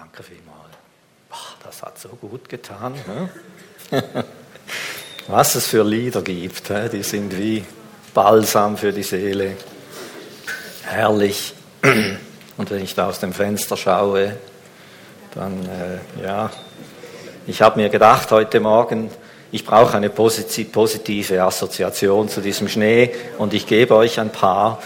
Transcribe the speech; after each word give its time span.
Danke 0.00 0.22
vielmals. 0.22 0.78
Das 1.62 1.82
hat 1.82 1.98
so 1.98 2.08
gut 2.08 2.48
getan. 2.48 2.94
Was 5.28 5.54
es 5.56 5.66
für 5.66 5.84
Lieder 5.84 6.22
gibt, 6.22 6.70
die 6.90 7.02
sind 7.02 7.36
wie 7.36 7.62
Balsam 8.14 8.78
für 8.78 8.92
die 8.92 9.02
Seele. 9.02 9.58
Herrlich. 10.84 11.52
Und 12.56 12.70
wenn 12.70 12.82
ich 12.82 12.94
da 12.94 13.08
aus 13.08 13.20
dem 13.20 13.34
Fenster 13.34 13.76
schaue, 13.76 14.38
dann, 15.34 15.66
äh, 15.66 16.22
ja, 16.24 16.50
ich 17.46 17.60
habe 17.60 17.78
mir 17.78 17.90
gedacht 17.90 18.30
heute 18.30 18.58
Morgen, 18.58 19.10
ich 19.52 19.66
brauche 19.66 19.98
eine 19.98 20.08
positive 20.08 21.42
Assoziation 21.42 22.30
zu 22.30 22.40
diesem 22.40 22.70
Schnee 22.70 23.14
und 23.36 23.52
ich 23.52 23.66
gebe 23.66 23.94
euch 23.96 24.18
ein 24.18 24.30
paar. 24.30 24.82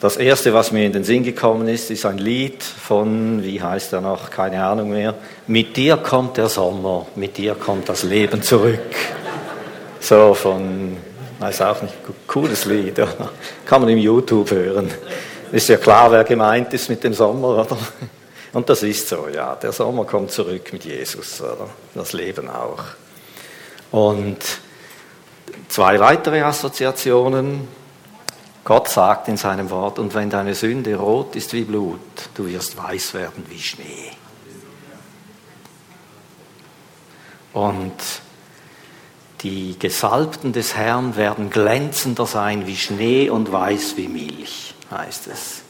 Das 0.00 0.16
erste, 0.16 0.54
was 0.54 0.70
mir 0.70 0.86
in 0.86 0.92
den 0.92 1.02
Sinn 1.02 1.24
gekommen 1.24 1.66
ist, 1.66 1.90
ist 1.90 2.06
ein 2.06 2.18
Lied 2.18 2.62
von, 2.62 3.42
wie 3.42 3.60
heißt 3.60 3.92
er 3.92 4.00
noch, 4.00 4.30
keine 4.30 4.64
Ahnung 4.64 4.90
mehr. 4.90 5.14
Mit 5.48 5.76
dir 5.76 5.96
kommt 5.96 6.36
der 6.36 6.48
Sommer, 6.48 7.06
mit 7.16 7.36
dir 7.36 7.56
kommt 7.56 7.88
das 7.88 8.04
Leben 8.04 8.40
zurück. 8.40 8.94
So 9.98 10.34
von, 10.34 10.96
weiß 11.40 11.62
auch 11.62 11.82
nicht, 11.82 11.94
cooles 12.28 12.64
Lied, 12.66 12.94
kann 13.66 13.80
man 13.80 13.90
im 13.90 13.98
YouTube 13.98 14.52
hören. 14.52 14.88
Ist 15.50 15.68
ja 15.68 15.78
klar, 15.78 16.12
wer 16.12 16.22
gemeint 16.22 16.72
ist 16.74 16.88
mit 16.88 17.02
dem 17.02 17.14
Sommer, 17.14 17.48
oder? 17.48 17.76
Und 18.52 18.68
das 18.68 18.84
ist 18.84 19.08
so, 19.08 19.26
ja. 19.34 19.56
Der 19.56 19.72
Sommer 19.72 20.04
kommt 20.04 20.30
zurück 20.30 20.72
mit 20.72 20.84
Jesus, 20.84 21.40
oder? 21.40 21.68
Das 21.94 22.12
Leben 22.12 22.48
auch. 22.48 22.84
Und 23.90 24.38
zwei 25.68 25.98
weitere 25.98 26.42
Assoziationen. 26.42 27.66
Gott 28.68 28.88
sagt 28.90 29.28
in 29.28 29.38
seinem 29.38 29.70
Wort, 29.70 29.98
und 29.98 30.12
wenn 30.12 30.28
deine 30.28 30.54
Sünde 30.54 30.94
rot 30.96 31.34
ist 31.36 31.54
wie 31.54 31.64
Blut, 31.64 32.00
du 32.34 32.48
wirst 32.48 32.76
weiß 32.76 33.14
werden 33.14 33.46
wie 33.48 33.58
Schnee. 33.58 34.10
Und 37.54 37.94
die 39.40 39.78
Gesalbten 39.78 40.52
des 40.52 40.76
Herrn 40.76 41.16
werden 41.16 41.48
glänzender 41.48 42.26
sein 42.26 42.66
wie 42.66 42.76
Schnee 42.76 43.30
und 43.30 43.50
weiß 43.50 43.96
wie 43.96 44.08
Milch, 44.08 44.74
heißt 44.90 45.28
es. 45.28 45.62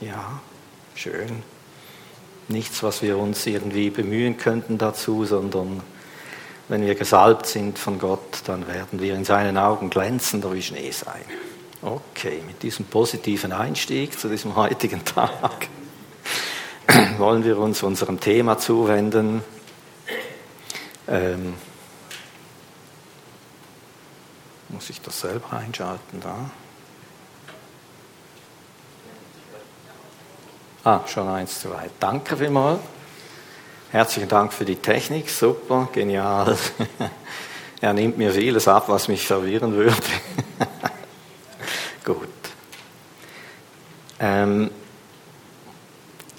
Ja, 0.00 0.40
schön. 0.96 1.44
Nichts, 2.48 2.82
was 2.82 3.00
wir 3.00 3.16
uns 3.16 3.46
irgendwie 3.46 3.90
bemühen 3.90 4.38
könnten 4.38 4.76
dazu, 4.76 5.24
sondern 5.24 5.82
wenn 6.68 6.86
wir 6.86 6.94
gesalbt 6.94 7.46
sind 7.46 7.78
von 7.78 7.98
Gott, 7.98 8.42
dann 8.46 8.66
werden 8.66 9.00
wir 9.00 9.14
in 9.14 9.24
seinen 9.24 9.58
Augen 9.58 9.90
glänzender 9.90 10.52
wie 10.52 10.62
Schnee 10.62 10.90
sein. 10.90 11.24
Okay, 11.82 12.40
mit 12.46 12.62
diesem 12.62 12.86
positiven 12.86 13.52
Einstieg 13.52 14.18
zu 14.18 14.28
diesem 14.28 14.56
heutigen 14.56 15.04
Tag 15.04 15.68
wollen 17.18 17.44
wir 17.44 17.58
uns 17.58 17.82
unserem 17.82 18.18
Thema 18.20 18.58
zuwenden. 18.58 19.42
Ähm, 21.06 21.54
muss 24.70 24.88
ich 24.88 25.00
das 25.02 25.20
selber 25.20 25.52
einschalten 25.52 26.20
da? 26.22 26.50
Ah, 30.84 31.00
schon 31.06 31.28
eins 31.28 31.60
zu 31.60 31.70
weit. 31.70 31.92
Danke 32.00 32.36
vielmals. 32.36 32.80
Herzlichen 33.94 34.28
Dank 34.28 34.52
für 34.52 34.64
die 34.64 34.74
Technik, 34.74 35.30
super, 35.30 35.88
genial. 35.92 36.58
Er 37.80 37.92
nimmt 37.92 38.18
mir 38.18 38.32
vieles 38.32 38.66
ab, 38.66 38.88
was 38.88 39.06
mich 39.06 39.24
verwirren 39.24 39.76
würde. 39.76 39.94
Gut. 42.04 42.28
Ähm, 44.18 44.72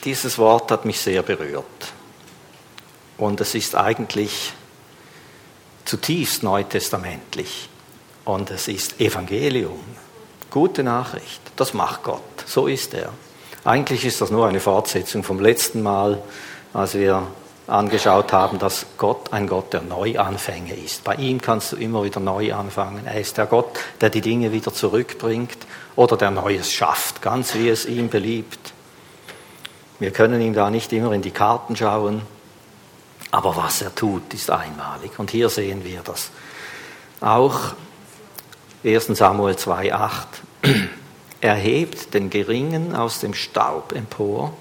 dieses 0.03 0.37
Wort 0.37 0.69
hat 0.69 0.83
mich 0.83 0.99
sehr 0.99 1.23
berührt. 1.23 1.93
Und 3.17 3.39
es 3.39 3.55
ist 3.55 3.73
eigentlich 3.73 4.51
zutiefst 5.85 6.43
neutestamentlich. 6.43 7.69
Und 8.25 8.51
es 8.51 8.67
ist 8.67 8.99
Evangelium. 8.99 9.79
Gute 10.51 10.83
Nachricht. 10.83 11.39
Das 11.55 11.73
macht 11.73 12.03
Gott. 12.03 12.43
So 12.45 12.67
ist 12.67 12.93
er. 12.93 13.13
Eigentlich 13.63 14.03
ist 14.03 14.19
das 14.19 14.29
nur 14.29 14.45
eine 14.45 14.59
Fortsetzung 14.59 15.23
vom 15.23 15.39
letzten 15.39 15.81
Mal, 15.81 16.21
als 16.73 16.95
wir 16.95 17.25
angeschaut 17.67 18.31
haben, 18.31 18.59
dass 18.59 18.85
Gott 18.97 19.33
ein 19.33 19.47
Gott 19.47 19.73
der 19.73 19.81
Neuanfänge 19.81 20.73
ist. 20.75 21.03
Bei 21.03 21.15
ihm 21.15 21.41
kannst 21.41 21.71
du 21.71 21.77
immer 21.77 22.03
wieder 22.03 22.19
neu 22.19 22.53
anfangen. 22.53 23.05
Er 23.05 23.19
ist 23.19 23.37
der 23.37 23.47
Gott, 23.47 23.71
der 24.01 24.09
die 24.09 24.21
Dinge 24.21 24.51
wieder 24.51 24.73
zurückbringt 24.73 25.57
oder 25.95 26.15
der 26.17 26.31
Neues 26.31 26.71
schafft, 26.71 27.21
ganz 27.21 27.55
wie 27.55 27.69
es 27.69 27.85
ihm 27.85 28.09
beliebt. 28.09 28.73
Wir 29.99 30.11
können 30.11 30.41
ihm 30.41 30.53
da 30.53 30.69
nicht 30.69 30.93
immer 30.93 31.13
in 31.13 31.21
die 31.21 31.31
Karten 31.31 31.75
schauen, 31.75 32.21
aber 33.31 33.55
was 33.55 33.81
er 33.81 33.95
tut, 33.95 34.33
ist 34.33 34.51
einmalig. 34.51 35.17
Und 35.17 35.31
hier 35.31 35.49
sehen 35.49 35.83
wir 35.83 36.01
das. 36.03 36.29
Auch 37.21 37.73
1 38.83 39.07
Samuel 39.07 39.55
2,8. 39.55 40.09
Er 41.41 41.55
hebt 41.55 42.15
den 42.15 42.31
Geringen 42.31 42.95
aus 42.95 43.19
dem 43.19 43.35
Staub 43.35 43.91
empor 43.91 44.53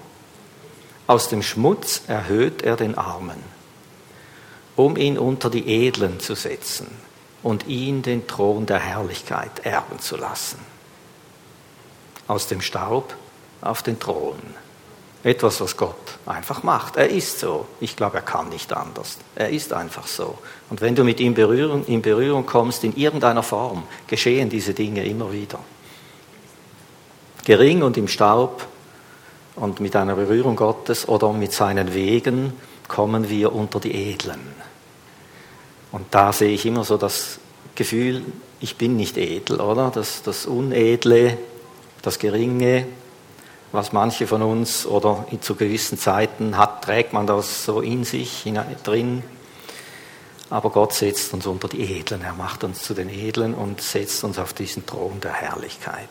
aus 1.07 1.29
dem 1.29 1.43
Schmutz 1.43 2.01
erhöht 2.07 2.63
er 2.63 2.75
den 2.75 2.97
Armen, 2.97 3.41
um 4.75 4.97
ihn 4.97 5.17
unter 5.17 5.49
die 5.49 5.67
Edlen 5.67 6.19
zu 6.19 6.35
setzen 6.35 6.87
und 7.43 7.67
ihn 7.67 8.01
den 8.01 8.27
Thron 8.27 8.65
der 8.65 8.79
Herrlichkeit 8.79 9.65
erben 9.65 9.99
zu 9.99 10.17
lassen. 10.17 10.57
Aus 12.27 12.47
dem 12.47 12.61
Staub 12.61 13.15
auf 13.61 13.83
den 13.83 13.99
Thron. 13.99 14.39
Etwas, 15.23 15.59
was 15.61 15.75
Gott 15.75 16.19
einfach 16.25 16.63
macht. 16.63 16.97
Er 16.97 17.09
ist 17.09 17.39
so. 17.39 17.67
Ich 17.79 17.95
glaube, 17.95 18.17
er 18.17 18.23
kann 18.23 18.49
nicht 18.49 18.71
anders. 18.73 19.17
Er 19.35 19.49
ist 19.49 19.73
einfach 19.73 20.05
so. 20.07 20.37
Und 20.69 20.81
wenn 20.81 20.95
du 20.95 21.03
mit 21.03 21.19
ihm 21.19 21.35
in 21.35 22.01
Berührung 22.01 22.45
kommst, 22.45 22.83
in 22.83 22.95
irgendeiner 22.95 23.41
Form, 23.41 23.83
geschehen 24.07 24.49
diese 24.49 24.75
Dinge 24.75 25.03
immer 25.05 25.31
wieder. 25.31 25.59
Gering 27.43 27.83
und 27.83 27.97
im 27.97 28.07
Staub 28.07 28.67
und 29.55 29.79
mit 29.79 29.95
einer 29.95 30.15
Berührung 30.15 30.55
Gottes 30.55 31.07
oder 31.07 31.31
mit 31.33 31.53
seinen 31.53 31.93
Wegen 31.93 32.53
kommen 32.87 33.29
wir 33.29 33.53
unter 33.53 33.79
die 33.79 34.11
Edlen. 34.11 34.39
Und 35.91 36.07
da 36.11 36.33
sehe 36.33 36.51
ich 36.51 36.65
immer 36.65 36.83
so 36.83 36.97
das 36.97 37.39
Gefühl, 37.73 38.23
ich 38.59 38.75
bin 38.77 38.95
nicht 38.95 39.17
edel, 39.17 39.61
oder? 39.61 39.91
Das, 39.93 40.23
das 40.23 40.45
Unedle, 40.45 41.37
das 42.01 42.19
Geringe, 42.19 42.87
was 43.71 43.93
manche 43.93 44.27
von 44.27 44.41
uns 44.41 44.85
oder 44.85 45.25
zu 45.41 45.55
gewissen 45.55 45.97
Zeiten 45.97 46.57
hat, 46.57 46.83
trägt 46.83 47.13
man 47.13 47.27
das 47.27 47.65
so 47.65 47.81
in 47.81 48.03
sich 48.03 48.43
hinein, 48.43 48.75
drin. 48.83 49.23
Aber 50.49 50.69
Gott 50.69 50.93
setzt 50.93 51.33
uns 51.33 51.47
unter 51.47 51.67
die 51.67 51.81
Edlen. 51.81 52.21
Er 52.21 52.33
macht 52.33 52.63
uns 52.63 52.83
zu 52.83 52.93
den 52.93 53.09
Edlen 53.09 53.53
und 53.53 53.81
setzt 53.81 54.23
uns 54.23 54.37
auf 54.37 54.53
diesen 54.53 54.85
Thron 54.85 55.19
der 55.19 55.33
Herrlichkeit. 55.33 56.07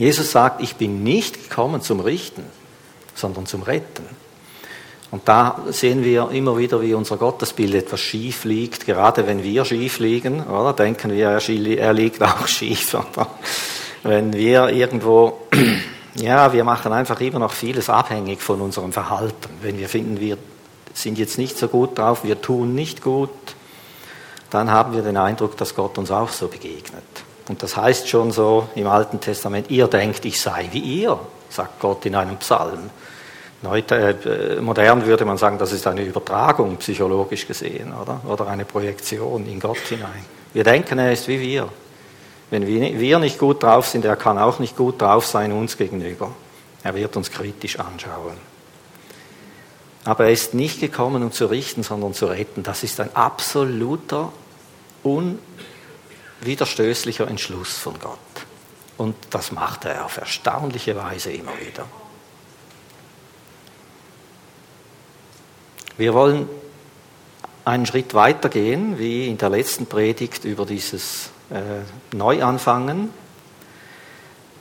Jesus 0.00 0.30
sagt, 0.30 0.62
ich 0.62 0.76
bin 0.76 1.02
nicht 1.02 1.50
gekommen 1.50 1.82
zum 1.82 2.00
Richten, 2.00 2.42
sondern 3.14 3.44
zum 3.44 3.62
Retten. 3.62 4.06
Und 5.10 5.28
da 5.28 5.60
sehen 5.68 6.02
wir 6.02 6.30
immer 6.30 6.56
wieder, 6.56 6.80
wie 6.80 6.94
unser 6.94 7.18
Gottesbild 7.18 7.74
etwas 7.74 8.00
schief 8.00 8.44
liegt, 8.44 8.86
gerade 8.86 9.26
wenn 9.26 9.42
wir 9.42 9.66
schief 9.66 9.98
liegen, 9.98 10.42
oder? 10.46 10.72
Denken 10.72 11.12
wir, 11.12 11.38
er 11.78 11.92
liegt 11.92 12.22
auch 12.22 12.46
schief, 12.46 12.94
oder? 12.94 13.26
Wenn 14.02 14.32
wir 14.32 14.70
irgendwo, 14.70 15.42
ja, 16.14 16.50
wir 16.50 16.64
machen 16.64 16.94
einfach 16.94 17.20
immer 17.20 17.40
noch 17.40 17.52
vieles 17.52 17.90
abhängig 17.90 18.40
von 18.40 18.62
unserem 18.62 18.94
Verhalten. 18.94 19.50
Wenn 19.60 19.78
wir 19.78 19.90
finden, 19.90 20.18
wir 20.18 20.38
sind 20.94 21.18
jetzt 21.18 21.36
nicht 21.36 21.58
so 21.58 21.68
gut 21.68 21.98
drauf, 21.98 22.24
wir 22.24 22.40
tun 22.40 22.74
nicht 22.74 23.02
gut, 23.02 23.28
dann 24.48 24.70
haben 24.70 24.94
wir 24.94 25.02
den 25.02 25.18
Eindruck, 25.18 25.58
dass 25.58 25.74
Gott 25.74 25.98
uns 25.98 26.10
auch 26.10 26.30
so 26.30 26.48
begegnet. 26.48 27.04
Und 27.50 27.64
das 27.64 27.76
heißt 27.76 28.08
schon 28.08 28.30
so 28.30 28.68
im 28.76 28.86
Alten 28.86 29.18
Testament, 29.18 29.72
ihr 29.72 29.88
denkt, 29.88 30.24
ich 30.24 30.40
sei 30.40 30.68
wie 30.70 30.78
ihr, 30.78 31.18
sagt 31.48 31.80
Gott 31.80 32.06
in 32.06 32.14
einem 32.14 32.36
Psalm. 32.36 32.90
Heute, 33.64 34.56
äh, 34.56 34.60
modern 34.60 35.04
würde 35.04 35.24
man 35.24 35.36
sagen, 35.36 35.58
das 35.58 35.72
ist 35.72 35.84
eine 35.88 36.04
Übertragung 36.04 36.76
psychologisch 36.76 37.48
gesehen, 37.48 37.92
oder? 37.92 38.20
Oder 38.28 38.46
eine 38.46 38.64
Projektion 38.64 39.48
in 39.48 39.58
Gott 39.58 39.78
hinein. 39.78 40.24
Wir 40.52 40.62
denken, 40.62 41.00
er 41.00 41.12
ist 41.12 41.26
wie 41.26 41.40
wir. 41.40 41.68
Wenn 42.50 42.68
wir 42.68 43.18
nicht 43.18 43.36
gut 43.36 43.64
drauf 43.64 43.88
sind, 43.88 44.04
er 44.04 44.14
kann 44.14 44.38
auch 44.38 44.60
nicht 44.60 44.76
gut 44.76 45.02
drauf 45.02 45.26
sein 45.26 45.50
uns 45.50 45.76
gegenüber. 45.76 46.30
Er 46.84 46.94
wird 46.94 47.16
uns 47.16 47.32
kritisch 47.32 47.80
anschauen. 47.80 48.36
Aber 50.04 50.26
er 50.26 50.30
ist 50.30 50.54
nicht 50.54 50.78
gekommen, 50.78 51.24
um 51.24 51.32
zu 51.32 51.46
richten, 51.46 51.82
sondern 51.82 52.14
zu 52.14 52.26
retten. 52.26 52.62
Das 52.62 52.84
ist 52.84 53.00
ein 53.00 53.10
absoluter, 53.16 54.32
un 55.02 55.40
widerstößlicher 56.40 57.28
Entschluss 57.28 57.76
von 57.76 57.98
Gott. 57.98 58.18
Und 58.96 59.16
das 59.30 59.52
macht 59.52 59.84
er 59.84 60.04
auf 60.04 60.18
erstaunliche 60.18 60.96
Weise 60.96 61.32
immer 61.32 61.52
wieder. 61.58 61.86
Wir 65.96 66.14
wollen 66.14 66.48
einen 67.64 67.86
Schritt 67.86 68.14
weiter 68.14 68.48
gehen, 68.48 68.98
wie 68.98 69.28
in 69.28 69.38
der 69.38 69.50
letzten 69.50 69.86
Predigt 69.86 70.44
über 70.44 70.66
dieses 70.66 71.30
äh, 71.50 72.16
Neuanfangen. 72.16 73.10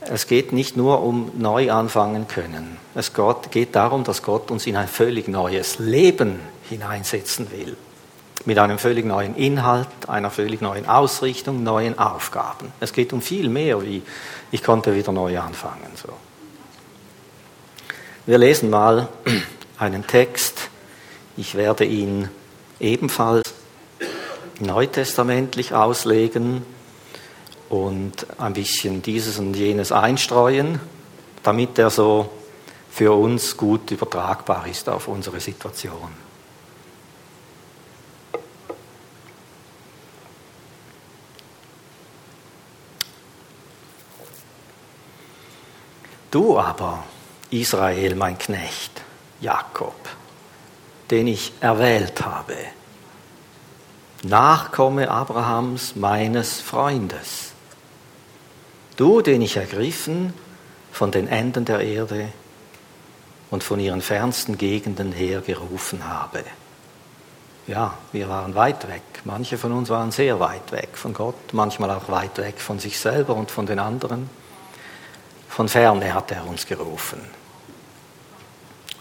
es 0.01 0.27
geht 0.27 0.53
nicht 0.53 0.75
nur 0.75 1.01
um 1.01 1.31
neu 1.37 1.71
anfangen 1.71 2.27
können. 2.27 2.77
Es 2.95 3.11
geht 3.51 3.75
darum, 3.75 4.03
dass 4.03 4.23
Gott 4.23 4.51
uns 4.51 4.67
in 4.67 4.75
ein 4.75 4.87
völlig 4.87 5.27
neues 5.27 5.79
Leben 5.79 6.39
hineinsetzen 6.69 7.51
will. 7.51 7.77
Mit 8.45 8.57
einem 8.57 8.79
völlig 8.79 9.05
neuen 9.05 9.35
Inhalt, 9.35 9.87
einer 10.07 10.31
völlig 10.31 10.61
neuen 10.61 10.87
Ausrichtung, 10.87 11.63
neuen 11.63 11.99
Aufgaben. 11.99 12.71
Es 12.79 12.93
geht 12.93 13.11
um 13.11 13.21
viel 13.21 13.49
mehr, 13.49 13.81
wie 13.81 14.01
ich 14.51 14.63
konnte 14.63 14.95
wieder 14.95 15.11
neu 15.11 15.37
anfangen. 15.39 15.91
So. 15.95 16.09
Wir 18.25 18.37
lesen 18.37 18.69
mal 18.69 19.09
einen 19.77 20.07
Text. 20.07 20.69
Ich 21.35 21.55
werde 21.55 21.83
ihn 21.83 22.29
ebenfalls 22.79 23.53
neutestamentlich 24.59 25.73
auslegen 25.73 26.63
und 27.69 28.25
ein 28.37 28.53
bisschen 28.53 29.01
dieses 29.01 29.37
und 29.37 29.53
jenes 29.53 29.91
einstreuen, 29.91 30.79
damit 31.43 31.77
er 31.77 31.89
so 31.89 32.29
für 32.89 33.13
uns 33.13 33.55
gut 33.55 33.91
übertragbar 33.91 34.67
ist 34.67 34.89
auf 34.89 35.07
unsere 35.07 35.39
Situation. 35.39 36.28
Du 46.31 46.59
aber, 46.59 47.03
Israel, 47.49 48.15
mein 48.15 48.37
Knecht, 48.37 49.01
Jakob, 49.41 49.95
den 51.09 51.27
ich 51.27 51.53
erwählt 51.59 52.23
habe, 52.23 52.55
Nachkomme 54.21 55.09
Abrahams, 55.09 55.95
meines 55.95 56.59
Freundes, 56.59 57.53
Du, 58.99 59.21
den 59.21 59.41
ich 59.41 59.55
ergriffen 59.55 60.33
von 60.91 61.09
den 61.09 61.29
Enden 61.29 61.63
der 61.63 61.79
Erde 61.79 62.27
und 63.49 63.63
von 63.63 63.79
ihren 63.79 64.01
fernsten 64.01 64.57
Gegenden 64.57 65.13
her 65.13 65.39
gerufen 65.39 66.05
habe. 66.05 66.43
Ja, 67.65 67.93
wir 68.11 68.27
waren 68.27 68.55
weit 68.55 68.89
weg. 68.89 69.03
Manche 69.23 69.57
von 69.57 69.71
uns 69.71 69.87
waren 69.87 70.11
sehr 70.11 70.41
weit 70.41 70.73
weg 70.73 70.89
von 70.95 71.13
Gott, 71.13 71.53
manchmal 71.53 71.91
auch 71.91 72.09
weit 72.09 72.39
weg 72.39 72.59
von 72.59 72.79
sich 72.79 72.99
selber 72.99 73.35
und 73.35 73.51
von 73.51 73.65
den 73.65 73.79
anderen. 73.79 74.29
Von 75.59 75.67
ferne 75.67 76.13
hat 76.13 76.31
er 76.31 76.47
uns 76.47 76.65
gerufen. 76.65 77.19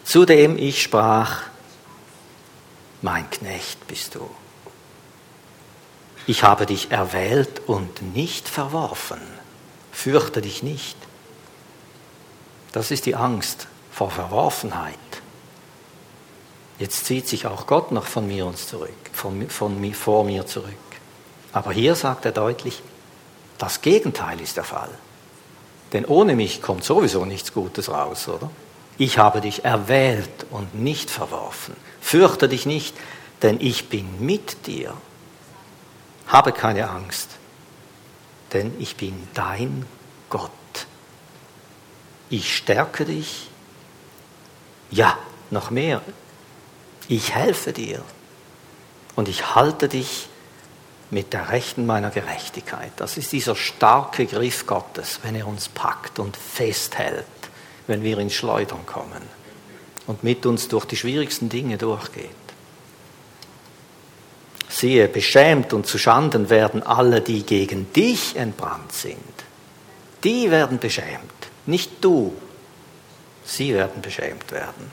Zudem 0.03 0.59
ich 0.59 0.83
sprach, 0.83 1.43
mein 3.01 3.31
Knecht 3.31 3.87
bist 3.87 4.17
du. 4.17 4.29
Ich 6.27 6.43
habe 6.43 6.67
dich 6.67 6.91
erwählt 6.91 7.63
und 7.69 8.03
nicht 8.13 8.49
verworfen 8.49 9.21
fürchte 9.93 10.43
dich 10.43 10.65
nicht. 10.65 10.97
Das 12.73 12.91
ist 12.91 13.07
die 13.07 13.15
Angst 13.15 13.69
vor 13.93 14.11
Verworfenheit. 14.11 14.99
Jetzt 16.81 17.05
zieht 17.05 17.29
sich 17.29 17.47
auch 17.47 17.69
Gott 17.69 17.93
noch 17.93 18.07
von 18.07 18.27
mir 18.27 18.47
uns 18.47 18.67
zurück, 18.67 18.99
von, 19.13 19.49
von, 19.49 19.95
vor 19.95 20.25
mir 20.25 20.45
zurück. 20.45 20.75
Aber 21.53 21.71
hier 21.71 21.95
sagt 21.95 22.25
er 22.25 22.33
deutlich, 22.33 22.83
das 23.59 23.81
Gegenteil 23.81 24.41
ist 24.41 24.57
der 24.57 24.65
Fall. 24.65 24.91
Denn 25.93 26.05
ohne 26.05 26.37
mich 26.37 26.61
kommt 26.61 26.85
sowieso 26.85 27.25
nichts 27.25 27.53
Gutes 27.53 27.89
raus, 27.89 28.29
oder? 28.29 28.51
Ich 28.99 29.19
habe 29.19 29.41
dich 29.41 29.65
erwählt 29.65 30.47
und 30.51 30.75
nicht 30.75 31.11
verworfen. 31.11 31.77
Fürchte 32.01 32.49
dich 32.49 32.67
nicht, 32.67 32.97
denn 33.43 33.59
ich 33.61 33.89
bin 33.89 34.25
mit 34.25 34.67
dir. 34.67 34.93
Habe 36.27 36.53
keine 36.53 36.91
Angst, 36.91 37.31
denn 38.53 38.75
ich 38.79 38.97
bin 38.97 39.29
dein 39.35 39.87
Gott. 40.29 40.51
Ich 42.29 42.57
stärke 42.57 43.05
dich. 43.05 43.49
Ja, 44.91 45.17
noch 45.51 45.71
mehr. 45.71 46.03
Ich 47.09 47.35
helfe 47.35 47.73
dir 47.73 48.03
und 49.17 49.29
ich 49.29 49.55
halte 49.55 49.89
dich 49.89 50.29
mit 51.11 51.33
der 51.33 51.51
Rechten 51.51 51.87
meiner 51.87 52.11
Gerechtigkeit. 52.11 52.93
Das 52.97 53.17
ist 53.17 53.33
dieser 53.33 53.57
starke 53.57 54.27
Griff 54.27 54.67
Gottes, 54.67 55.21
wenn 55.23 55.35
er 55.35 55.47
uns 55.47 55.69
packt 55.69 56.19
und 56.19 56.37
festhält, 56.37 57.25
wenn 57.87 58.03
wir 58.03 58.19
ins 58.19 58.35
Schleudern 58.35 58.85
kommen 58.85 59.23
und 60.07 60.23
mit 60.25 60.45
uns 60.45 60.69
durch 60.69 60.85
die 60.85 60.97
schwierigsten 60.97 61.49
Dinge 61.49 61.79
durchgeht. 61.79 62.31
Siehe, 64.69 65.09
beschämt 65.09 65.73
und 65.73 65.87
zu 65.87 65.99
Schanden 65.99 66.51
werden 66.51 66.83
alle, 66.83 67.21
die 67.21 67.43
gegen 67.43 67.93
dich 67.93 68.37
entbrannt 68.37 68.93
sind. 68.93 69.17
Die 70.25 70.51
werden 70.51 70.79
beschämt, 70.79 71.49
nicht 71.67 72.05
du. 72.05 72.35
Sie 73.45 73.73
werden 73.73 74.03
beschämt 74.03 74.53
werden. 74.53 74.91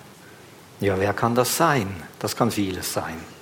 Ja, 0.80 1.00
wer 1.00 1.14
kann 1.14 1.36
das 1.36 1.56
sein? 1.58 2.04
Das 2.20 2.36
kann 2.36 2.52
vieles 2.52 2.94
sein. 2.94 3.35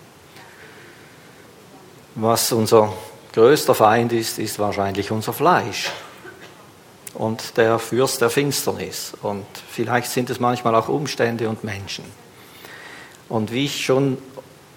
Was 2.15 2.51
unser 2.51 2.93
größter 3.33 3.73
Feind 3.73 4.13
ist, 4.13 4.37
ist 4.37 4.59
wahrscheinlich 4.59 5.09
unser 5.09 5.33
Fleisch 5.33 5.91
und 7.15 7.57
der 7.57 7.79
Fürst 7.79 8.21
der 8.21 8.29
Finsternis. 8.29 9.13
Und 9.21 9.45
vielleicht 9.69 10.11
sind 10.11 10.29
es 10.29 10.39
manchmal 10.39 10.75
auch 10.75 10.89
Umstände 10.89 11.49
und 11.49 11.63
Menschen. 11.63 12.05
Und 13.29 13.51
wie 13.51 13.65
ich 13.65 13.83
schon 13.83 14.17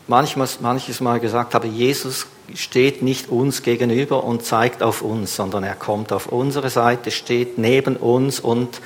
manchmal, 0.07 0.49
manches 0.61 1.01
Mal 1.01 1.21
gesagt 1.21 1.55
habe, 1.55 1.67
Jesus 1.67 2.27
steht 2.55 3.03
nicht 3.03 3.29
uns 3.29 3.63
gegenüber 3.63 4.25
und 4.25 4.45
zeigt 4.45 4.83
auf 4.83 5.03
uns, 5.03 5.37
sondern 5.37 5.65
er 5.65 5.75
kommt 5.75 6.13
auf 6.13 6.27
unsere 6.27 6.71
Seite, 6.71 7.11
steht 7.11 7.59
neben 7.59 7.97
uns 7.97 8.41
und 8.41 8.81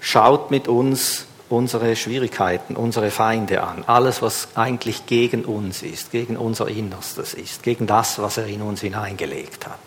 schaut 0.00 0.50
mit 0.50 0.68
uns 0.68 1.26
unsere 1.52 1.94
Schwierigkeiten, 1.96 2.76
unsere 2.76 3.10
Feinde 3.10 3.62
an. 3.62 3.84
Alles, 3.86 4.22
was 4.22 4.48
eigentlich 4.54 5.06
gegen 5.06 5.44
uns 5.44 5.82
ist, 5.82 6.10
gegen 6.10 6.36
unser 6.36 6.68
Innerstes 6.68 7.34
ist, 7.34 7.62
gegen 7.62 7.86
das, 7.86 8.18
was 8.18 8.38
er 8.38 8.46
in 8.46 8.62
uns 8.62 8.80
hineingelegt 8.80 9.66
hat. 9.66 9.78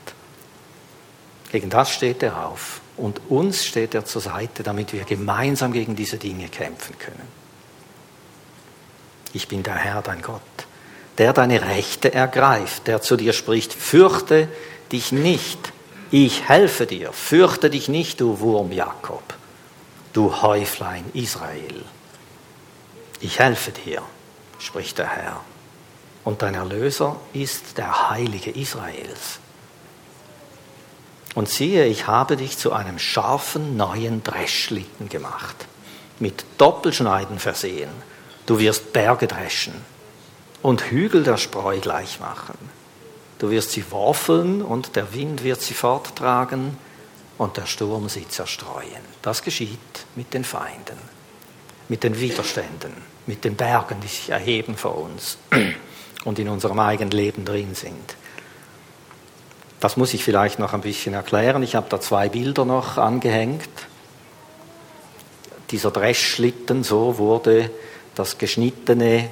Gegen 1.51 1.69
das 1.69 1.91
steht 1.91 2.23
er 2.23 2.47
auf. 2.47 2.81
Und 2.97 3.21
uns 3.29 3.65
steht 3.65 3.93
er 3.93 4.05
zur 4.05 4.21
Seite, 4.21 4.63
damit 4.63 4.93
wir 4.93 5.03
gemeinsam 5.03 5.73
gegen 5.73 5.95
diese 5.95 6.17
Dinge 6.17 6.47
kämpfen 6.47 6.97
können 6.97 7.45
ich 9.35 9.47
bin 9.49 9.63
der 9.63 9.75
Herr, 9.75 10.01
dein 10.01 10.21
Gott, 10.21 10.41
der 11.17 11.33
deine 11.33 11.61
Rechte 11.61 12.13
ergreift, 12.13 12.87
der 12.87 13.01
zu 13.01 13.17
dir 13.17 13.33
spricht, 13.33 13.73
fürchte 13.73 14.47
dich 14.91 15.11
nicht, 15.11 15.59
ich 16.09 16.47
helfe 16.47 16.85
dir, 16.85 17.11
fürchte 17.11 17.69
dich 17.69 17.89
nicht, 17.89 18.21
du 18.21 18.39
Wurm 18.39 18.71
Jakob, 18.71 19.23
du 20.15 20.41
Häuflein 20.41 21.03
Israel. 21.13 21.83
Ich 23.19 23.39
helfe 23.39 23.71
dir, 23.71 24.01
spricht 24.59 24.97
der 24.97 25.07
Herr, 25.07 25.41
und 26.23 26.41
dein 26.41 26.55
Erlöser 26.55 27.17
ist 27.33 27.77
der 27.77 28.09
Heilige 28.09 28.51
Israels. 28.51 29.39
Und 31.35 31.49
siehe, 31.49 31.85
ich 31.85 32.07
habe 32.07 32.37
dich 32.37 32.57
zu 32.57 32.71
einem 32.71 32.97
scharfen 32.97 33.75
neuen 33.75 34.23
Dreschlitten 34.23 35.09
gemacht, 35.09 35.67
mit 36.19 36.45
Doppelschneiden 36.57 37.39
versehen 37.39 37.91
Du 38.45 38.59
wirst 38.59 38.93
Berge 38.93 39.25
dreschen 39.25 39.73
und 40.61 40.91
Hügel 40.91 41.23
der 41.23 41.37
Spreu 41.37 41.79
gleich 41.79 42.19
machen. 42.19 42.57
Du 43.39 43.49
wirst 43.49 43.71
sie 43.71 43.91
worfeln 43.91 44.61
und 44.61 44.95
der 44.95 45.13
Wind 45.15 45.43
wird 45.43 45.61
sie 45.61 45.73
forttragen 45.73 46.77
und 47.37 47.57
der 47.57 47.65
Sturm 47.65 48.09
sie 48.09 48.27
zerstreuen. 48.27 49.03
Das 49.21 49.41
geschieht 49.41 49.79
mit 50.15 50.33
den 50.33 50.43
Feinden, 50.43 50.97
mit 51.89 52.03
den 52.03 52.19
Widerständen, 52.19 52.93
mit 53.25 53.43
den 53.43 53.55
Bergen, 53.55 53.99
die 54.01 54.07
sich 54.07 54.29
erheben 54.29 54.77
vor 54.77 54.97
uns 54.97 55.37
und 56.25 56.39
in 56.39 56.49
unserem 56.49 56.79
eigenen 56.79 57.11
Leben 57.11 57.45
drin 57.45 57.75
sind. 57.75 58.15
Das 59.79 59.97
muss 59.97 60.13
ich 60.13 60.23
vielleicht 60.23 60.59
noch 60.59 60.73
ein 60.73 60.81
bisschen 60.81 61.13
erklären. 61.13 61.61
Ich 61.61 61.75
habe 61.75 61.87
da 61.89 61.99
zwei 61.99 62.29
Bilder 62.29 62.65
noch 62.65 62.97
angehängt. 62.97 63.69
Dieser 65.71 65.91
Dreschschlitten, 65.91 66.83
so 66.83 67.17
wurde 67.17 67.69
das 68.15 68.37
geschnittene, 68.37 69.29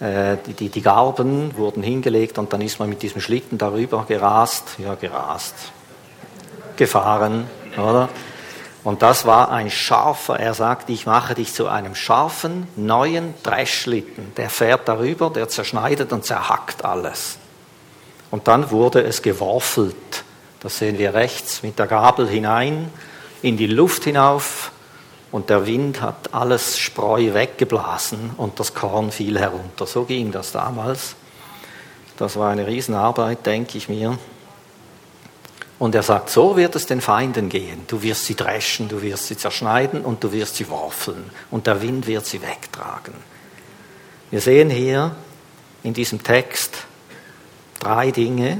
äh, 0.00 0.36
die, 0.58 0.70
die 0.70 0.82
Garben 0.82 1.56
wurden 1.56 1.82
hingelegt 1.82 2.38
und 2.38 2.52
dann 2.52 2.62
ist 2.62 2.78
man 2.78 2.88
mit 2.88 3.02
diesem 3.02 3.20
Schlitten 3.20 3.58
darüber 3.58 4.04
gerast, 4.06 4.64
ja 4.78 4.94
gerast, 4.94 5.54
gefahren, 6.76 7.48
oder? 7.76 8.08
Und 8.84 9.02
das 9.02 9.26
war 9.26 9.50
ein 9.50 9.70
scharfer, 9.70 10.38
er 10.38 10.54
sagt, 10.54 10.90
ich 10.90 11.06
mache 11.06 11.34
dich 11.34 11.52
zu 11.52 11.66
einem 11.66 11.96
scharfen, 11.96 12.68
neuen 12.76 13.34
Dreschschlitten. 13.42 14.32
Der 14.36 14.48
fährt 14.48 14.86
darüber, 14.86 15.30
der 15.30 15.48
zerschneidet 15.48 16.12
und 16.12 16.24
zerhackt 16.24 16.84
alles. 16.84 17.38
Und 18.30 18.46
dann 18.46 18.70
wurde 18.70 19.02
es 19.02 19.22
geworfelt. 19.22 20.24
Das 20.60 20.78
sehen 20.78 20.98
wir 20.98 21.14
rechts 21.14 21.64
mit 21.64 21.78
der 21.78 21.86
Gabel 21.86 22.28
hinein, 22.28 22.90
in 23.42 23.56
die 23.56 23.66
Luft 23.66 24.04
hinauf, 24.04 24.70
und 25.32 25.50
der 25.50 25.66
Wind 25.66 26.00
hat 26.00 26.32
alles 26.32 26.78
Spreu 26.78 27.34
weggeblasen 27.34 28.30
und 28.36 28.58
das 28.60 28.72
Korn 28.72 29.10
fiel 29.10 29.38
herunter. 29.38 29.86
So 29.86 30.04
ging 30.04 30.32
das 30.32 30.52
damals. 30.52 31.14
Das 32.16 32.36
war 32.36 32.50
eine 32.50 32.66
Riesenarbeit, 32.66 33.44
denke 33.44 33.76
ich 33.76 33.88
mir. 33.88 34.16
Und 35.78 35.94
er 35.94 36.02
sagt, 36.02 36.30
so 36.30 36.56
wird 36.56 36.74
es 36.74 36.86
den 36.86 37.00
Feinden 37.00 37.48
gehen. 37.48 37.84
Du 37.86 38.02
wirst 38.02 38.24
sie 38.24 38.34
dreschen, 38.34 38.88
du 38.88 39.02
wirst 39.02 39.26
sie 39.26 39.36
zerschneiden 39.36 40.02
und 40.02 40.24
du 40.24 40.32
wirst 40.32 40.56
sie 40.56 40.68
worfeln. 40.70 41.30
Und 41.50 41.66
der 41.66 41.82
Wind 41.82 42.06
wird 42.06 42.24
sie 42.24 42.40
wegtragen. 42.40 43.14
Wir 44.30 44.40
sehen 44.40 44.70
hier 44.70 45.14
in 45.82 45.92
diesem 45.92 46.22
Text 46.22 46.86
drei 47.78 48.10
Dinge. 48.10 48.58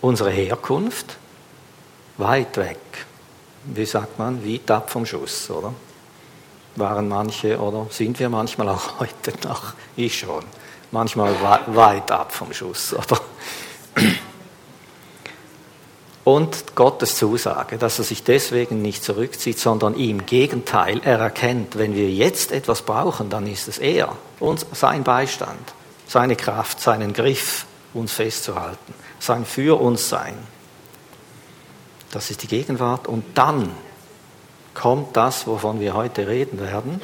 Unsere 0.00 0.30
Herkunft, 0.30 1.16
weit 2.18 2.56
weg. 2.56 2.78
Wie 3.64 3.86
sagt 3.86 4.18
man, 4.18 4.46
weit 4.46 4.70
ab 4.70 4.90
vom 4.90 5.04
Schuss, 5.04 5.50
oder? 5.50 5.74
Waren 6.76 7.08
manche 7.08 7.58
oder 7.58 7.86
sind 7.90 8.18
wir 8.20 8.28
manchmal 8.28 8.68
auch 8.68 9.00
heute 9.00 9.32
noch, 9.42 9.72
ich 9.96 10.20
schon, 10.20 10.44
manchmal 10.92 11.34
weit 11.74 12.10
ab 12.12 12.32
vom 12.32 12.52
Schuss, 12.52 12.94
oder? 12.94 13.20
Und 16.28 16.74
Gottes 16.74 17.16
Zusage, 17.16 17.78
dass 17.78 17.98
er 17.98 18.04
sich 18.04 18.22
deswegen 18.22 18.82
nicht 18.82 19.02
zurückzieht, 19.02 19.58
sondern 19.58 19.94
im 19.94 20.26
Gegenteil, 20.26 21.00
er 21.02 21.18
erkennt, 21.20 21.78
wenn 21.78 21.94
wir 21.94 22.10
jetzt 22.10 22.52
etwas 22.52 22.82
brauchen, 22.82 23.30
dann 23.30 23.46
ist 23.46 23.66
es 23.66 23.78
er, 23.78 24.14
uns, 24.38 24.66
sein 24.74 25.04
Beistand, 25.04 25.58
seine 26.06 26.36
Kraft, 26.36 26.80
seinen 26.80 27.14
Griff, 27.14 27.64
uns 27.94 28.12
festzuhalten, 28.12 28.92
sein 29.18 29.46
Für 29.46 29.80
uns 29.80 30.10
Sein. 30.10 30.34
Das 32.10 32.30
ist 32.30 32.42
die 32.42 32.46
Gegenwart. 32.46 33.08
Und 33.08 33.24
dann 33.34 33.70
kommt 34.74 35.16
das, 35.16 35.46
wovon 35.46 35.80
wir 35.80 35.94
heute 35.94 36.28
reden 36.28 36.60
werden, 36.60 37.00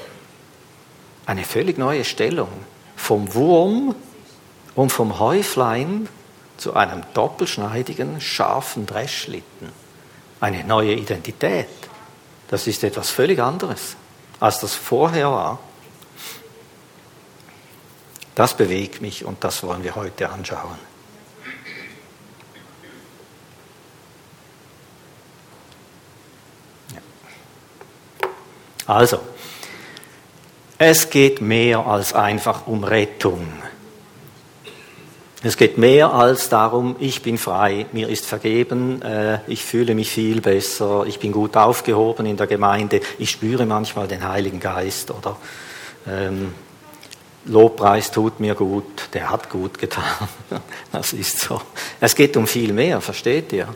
eine 1.25 1.45
völlig 1.45 1.79
neue 1.79 2.05
Stellung. 2.05 2.53
Vom 2.95 3.33
Wurm 3.33 3.95
und 4.75 4.93
vom 4.93 5.19
Häuflein 5.19 6.11
zu 6.57 6.75
einem 6.75 7.03
doppelschneidigen, 7.15 8.21
scharfen 8.21 8.87
Dreschlitten. 8.87 9.73
Eine 10.41 10.65
neue 10.65 10.95
Identität. 10.95 11.69
Das 12.49 12.67
ist 12.67 12.85
etwas 12.85 13.11
völlig 13.11 13.41
anderes, 13.41 13.97
als 14.41 14.61
das 14.61 14.75
vorher 14.75 15.31
war. 15.31 15.59
Das 18.35 18.57
bewegt 18.57 19.01
mich 19.01 19.25
und 19.25 19.43
das 19.45 19.63
wollen 19.63 19.85
wir 19.85 19.95
heute 19.95 20.29
anschauen. 20.29 20.79
Also, 28.87 29.21
es 30.77 31.09
geht 31.09 31.41
mehr 31.41 31.87
als 31.87 32.13
einfach 32.13 32.67
um 32.67 32.85
Rettung. 32.85 33.64
Es 35.47 35.59
geht 35.59 35.77
mehr 35.77 36.11
als 36.11 36.49
darum, 36.49 36.97
ich 37.01 37.21
bin 37.21 37.37
frei, 37.37 37.85
mir 37.93 38.09
ist 38.09 38.25
vergeben, 38.25 39.03
äh, 39.03 39.41
ich 39.47 39.63
fühle 39.63 39.95
mich 39.95 40.11
viel 40.11 40.41
besser, 40.41 41.05
ich 41.07 41.19
bin 41.19 41.33
gut 41.33 41.55
aufgehoben 41.55 42.25
in 42.25 42.39
der 42.39 42.47
Gemeinde, 42.47 43.03
ich 43.19 43.31
spüre 43.31 43.67
manchmal 43.67 44.09
den 44.09 44.27
Heiligen 44.27 44.59
Geist 44.59 45.11
oder 45.11 45.37
ähm, 46.09 46.55
Lobpreis 47.45 48.11
tut 48.11 48.41
mir 48.41 48.55
gut, 48.55 49.11
der 49.13 49.29
hat 49.29 49.51
gut 49.51 49.79
getan. 49.79 50.29
Das 50.93 51.13
ist 51.13 51.41
so. 51.41 51.61
Es 52.01 52.15
geht 52.15 52.39
um 52.39 52.47
viel 52.47 52.73
mehr, 52.73 53.03
versteht 53.03 53.53
ihr? 53.53 53.69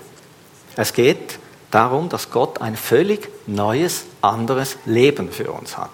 Es 0.75 0.95
geht 0.95 1.39
darum, 1.71 2.09
dass 2.09 2.31
Gott 2.31 2.63
ein 2.63 2.77
völlig 2.77 3.29
neues, 3.47 4.05
anderes 4.23 4.79
Leben 4.87 5.31
für 5.31 5.53
uns 5.53 5.77
hat. 5.77 5.91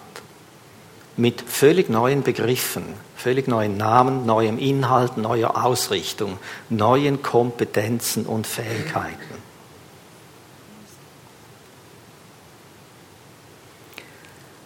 Mit 1.17 1.41
völlig 1.41 1.89
neuen 1.89 2.23
Begriffen, 2.23 2.83
völlig 3.15 3.47
neuen 3.47 3.77
Namen, 3.77 4.25
neuem 4.25 4.57
Inhalt, 4.57 5.17
neuer 5.17 5.63
Ausrichtung, 5.63 6.37
neuen 6.69 7.23
Kompetenzen 7.23 8.25
und 8.25 8.45
Fähigkeiten. 8.45 9.45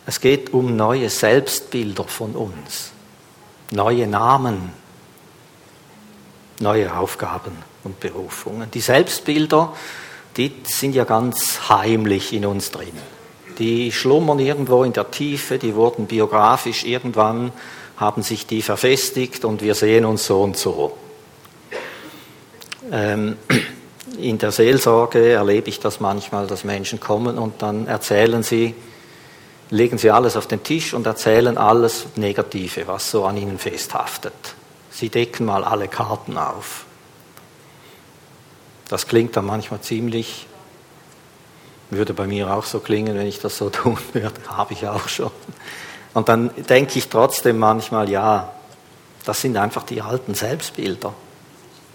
Es 0.07 0.19
geht 0.19 0.53
um 0.53 0.75
neue 0.75 1.07
Selbstbilder 1.11 2.03
von 2.03 2.31
uns, 2.31 2.89
neue 3.69 4.07
Namen, 4.07 4.73
neue 6.59 6.97
Aufgaben 6.97 7.55
und 7.83 7.99
Berufungen. 7.99 8.71
Die 8.71 8.81
Selbstbilder, 8.81 9.71
die 10.35 10.51
sind 10.63 10.95
ja 10.95 11.03
ganz 11.03 11.69
heimlich 11.69 12.33
in 12.33 12.47
uns 12.47 12.71
drin. 12.71 12.97
Die 13.59 13.91
schlummern 13.91 14.39
irgendwo 14.39 14.83
in 14.83 14.93
der 14.93 15.11
Tiefe, 15.11 15.59
die 15.59 15.75
wurden 15.75 16.07
biografisch 16.07 16.85
irgendwann, 16.85 17.51
haben 17.97 18.23
sich 18.23 18.47
die 18.47 18.61
verfestigt 18.61 19.43
und 19.43 19.61
wir 19.61 19.75
sehen 19.75 20.05
uns 20.05 20.25
so 20.25 20.41
und 20.41 20.57
so. 20.57 20.97
Ähm, 22.91 23.37
in 24.17 24.37
der 24.37 24.51
Seelsorge 24.51 25.31
erlebe 25.31 25.69
ich 25.69 25.79
das 25.79 25.99
manchmal, 25.99 26.47
dass 26.47 26.63
Menschen 26.63 26.99
kommen 26.99 27.37
und 27.37 27.61
dann 27.61 27.87
erzählen 27.87 28.43
sie, 28.43 28.73
legen 29.69 29.97
sie 29.97 30.09
alles 30.09 30.35
auf 30.35 30.47
den 30.47 30.63
Tisch 30.63 30.93
und 30.93 31.05
erzählen 31.05 31.57
alles 31.57 32.07
Negative, 32.15 32.87
was 32.87 33.11
so 33.11 33.25
an 33.25 33.37
ihnen 33.37 33.59
festhaftet. 33.59 34.33
Sie 34.89 35.09
decken 35.09 35.45
mal 35.45 35.63
alle 35.63 35.87
Karten 35.87 36.37
auf. 36.37 36.85
Das 38.89 39.05
klingt 39.07 39.37
dann 39.37 39.45
manchmal 39.45 39.81
ziemlich, 39.81 40.47
würde 41.89 42.13
bei 42.13 42.27
mir 42.27 42.53
auch 42.53 42.65
so 42.65 42.79
klingen, 42.79 43.17
wenn 43.17 43.27
ich 43.27 43.39
das 43.39 43.57
so 43.57 43.69
tun 43.69 43.97
würde, 44.13 44.33
habe 44.47 44.73
ich 44.73 44.87
auch 44.87 45.07
schon. 45.07 45.31
Und 46.13 46.29
dann 46.29 46.51
denke 46.69 46.97
ich 46.97 47.09
trotzdem 47.09 47.59
manchmal, 47.59 48.09
ja, 48.09 48.51
das 49.25 49.41
sind 49.41 49.57
einfach 49.57 49.83
die 49.83 50.01
alten 50.01 50.33
Selbstbilder. 50.33 51.13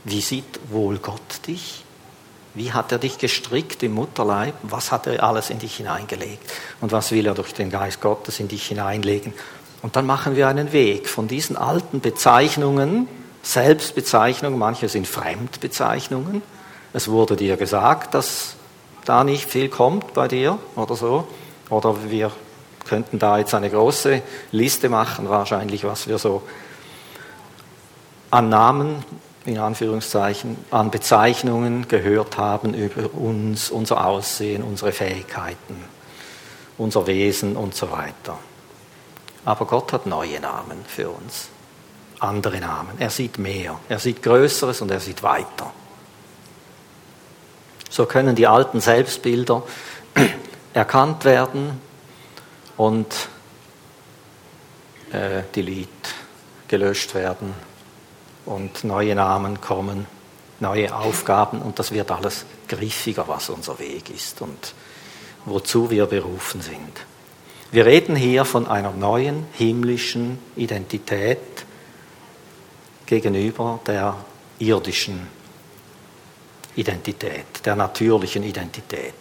Wie 0.04 0.20
sieht 0.20 0.60
wohl 0.70 0.98
Gott 0.98 1.46
dich? 1.46 1.84
Wie 2.54 2.72
hat 2.72 2.92
er 2.92 2.98
dich 2.98 3.18
gestrickt 3.18 3.82
im 3.82 3.94
Mutterleib? 3.94 4.54
Was 4.62 4.92
hat 4.92 5.08
er 5.08 5.22
alles 5.24 5.50
in 5.50 5.58
dich 5.58 5.76
hineingelegt? 5.76 6.52
Und 6.80 6.92
was 6.92 7.10
will 7.10 7.26
er 7.26 7.34
durch 7.34 7.52
den 7.52 7.70
Geist 7.70 8.00
Gottes 8.00 8.38
in 8.38 8.46
dich 8.46 8.68
hineinlegen? 8.68 9.32
Und 9.82 9.96
dann 9.96 10.06
machen 10.06 10.36
wir 10.36 10.46
einen 10.46 10.72
Weg 10.72 11.08
von 11.08 11.26
diesen 11.26 11.56
alten 11.56 12.00
Bezeichnungen, 12.00 13.08
Selbstbezeichnungen, 13.42 14.58
manche 14.58 14.88
sind 14.88 15.06
Fremdbezeichnungen, 15.06 16.42
es 16.94 17.08
wurde 17.08 17.34
dir 17.34 17.56
gesagt, 17.56 18.14
dass 18.14 18.54
da 19.04 19.24
nicht 19.24 19.48
viel 19.48 19.68
kommt 19.68 20.14
bei 20.14 20.28
dir 20.28 20.58
oder 20.76 20.96
so. 20.96 21.26
Oder 21.70 22.10
wir 22.10 22.30
könnten 22.84 23.18
da 23.18 23.38
jetzt 23.38 23.54
eine 23.54 23.70
große 23.70 24.22
Liste 24.52 24.88
machen, 24.88 25.28
wahrscheinlich, 25.28 25.84
was 25.84 26.06
wir 26.08 26.18
so 26.18 26.42
an 28.30 28.48
Namen, 28.48 29.04
in 29.44 29.58
Anführungszeichen, 29.58 30.56
an 30.70 30.90
Bezeichnungen 30.90 31.88
gehört 31.88 32.36
haben 32.38 32.74
über 32.74 33.14
uns, 33.14 33.70
unser 33.70 34.06
Aussehen, 34.06 34.62
unsere 34.62 34.92
Fähigkeiten, 34.92 35.84
unser 36.78 37.06
Wesen 37.06 37.56
und 37.56 37.74
so 37.74 37.90
weiter. 37.90 38.38
Aber 39.44 39.66
Gott 39.66 39.92
hat 39.92 40.06
neue 40.06 40.40
Namen 40.40 40.84
für 40.86 41.10
uns, 41.10 41.48
andere 42.18 42.58
Namen. 42.58 42.92
Er 42.98 43.10
sieht 43.10 43.38
mehr, 43.38 43.78
er 43.88 43.98
sieht 43.98 44.22
Größeres 44.22 44.80
und 44.80 44.90
er 44.90 45.00
sieht 45.00 45.22
weiter. 45.22 45.70
So 47.94 48.06
können 48.06 48.34
die 48.34 48.48
alten 48.48 48.80
Selbstbilder 48.80 49.62
erkannt 50.74 51.24
werden 51.24 51.80
und 52.76 53.06
äh, 55.12 55.42
delete, 55.54 55.88
gelöscht 56.66 57.14
werden 57.14 57.54
und 58.46 58.82
neue 58.82 59.14
Namen 59.14 59.60
kommen, 59.60 60.06
neue 60.58 60.92
Aufgaben 60.92 61.62
und 61.62 61.78
das 61.78 61.92
wird 61.92 62.10
alles 62.10 62.46
griffiger, 62.66 63.28
was 63.28 63.48
unser 63.48 63.78
Weg 63.78 64.10
ist 64.10 64.42
und 64.42 64.74
wozu 65.44 65.88
wir 65.88 66.06
berufen 66.06 66.62
sind. 66.62 67.06
Wir 67.70 67.86
reden 67.86 68.16
hier 68.16 68.44
von 68.44 68.66
einer 68.66 68.90
neuen 68.90 69.46
himmlischen 69.52 70.40
Identität 70.56 71.38
gegenüber 73.06 73.78
der 73.86 74.16
irdischen 74.58 75.28
Identität, 76.76 77.64
der 77.64 77.76
natürlichen 77.76 78.42
Identität. 78.42 79.14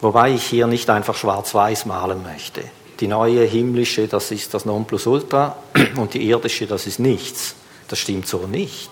Wobei 0.00 0.30
ich 0.30 0.44
hier 0.44 0.66
nicht 0.66 0.88
einfach 0.88 1.14
schwarz-weiß 1.14 1.86
malen 1.86 2.22
möchte. 2.22 2.62
Die 3.00 3.06
neue 3.06 3.44
himmlische, 3.44 4.08
das 4.08 4.30
ist 4.30 4.54
das 4.54 4.64
Nonplusultra 4.64 5.56
und 5.96 6.14
die 6.14 6.26
irdische, 6.28 6.66
das 6.66 6.86
ist 6.86 6.98
nichts. 6.98 7.54
Das 7.88 7.98
stimmt 7.98 8.26
so 8.26 8.46
nicht. 8.46 8.90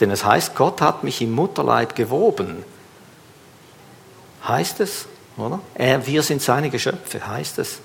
Denn 0.00 0.10
es 0.10 0.24
heißt, 0.24 0.54
Gott 0.54 0.80
hat 0.80 1.02
mich 1.02 1.20
im 1.22 1.32
Mutterleib 1.32 1.96
gewoben. 1.96 2.64
Heißt 4.46 4.80
es, 4.80 5.06
oder? 5.36 5.60
Er, 5.74 6.06
wir 6.06 6.22
sind 6.22 6.42
seine 6.42 6.70
Geschöpfe, 6.70 7.26
heißt 7.26 7.58
es. 7.58 7.80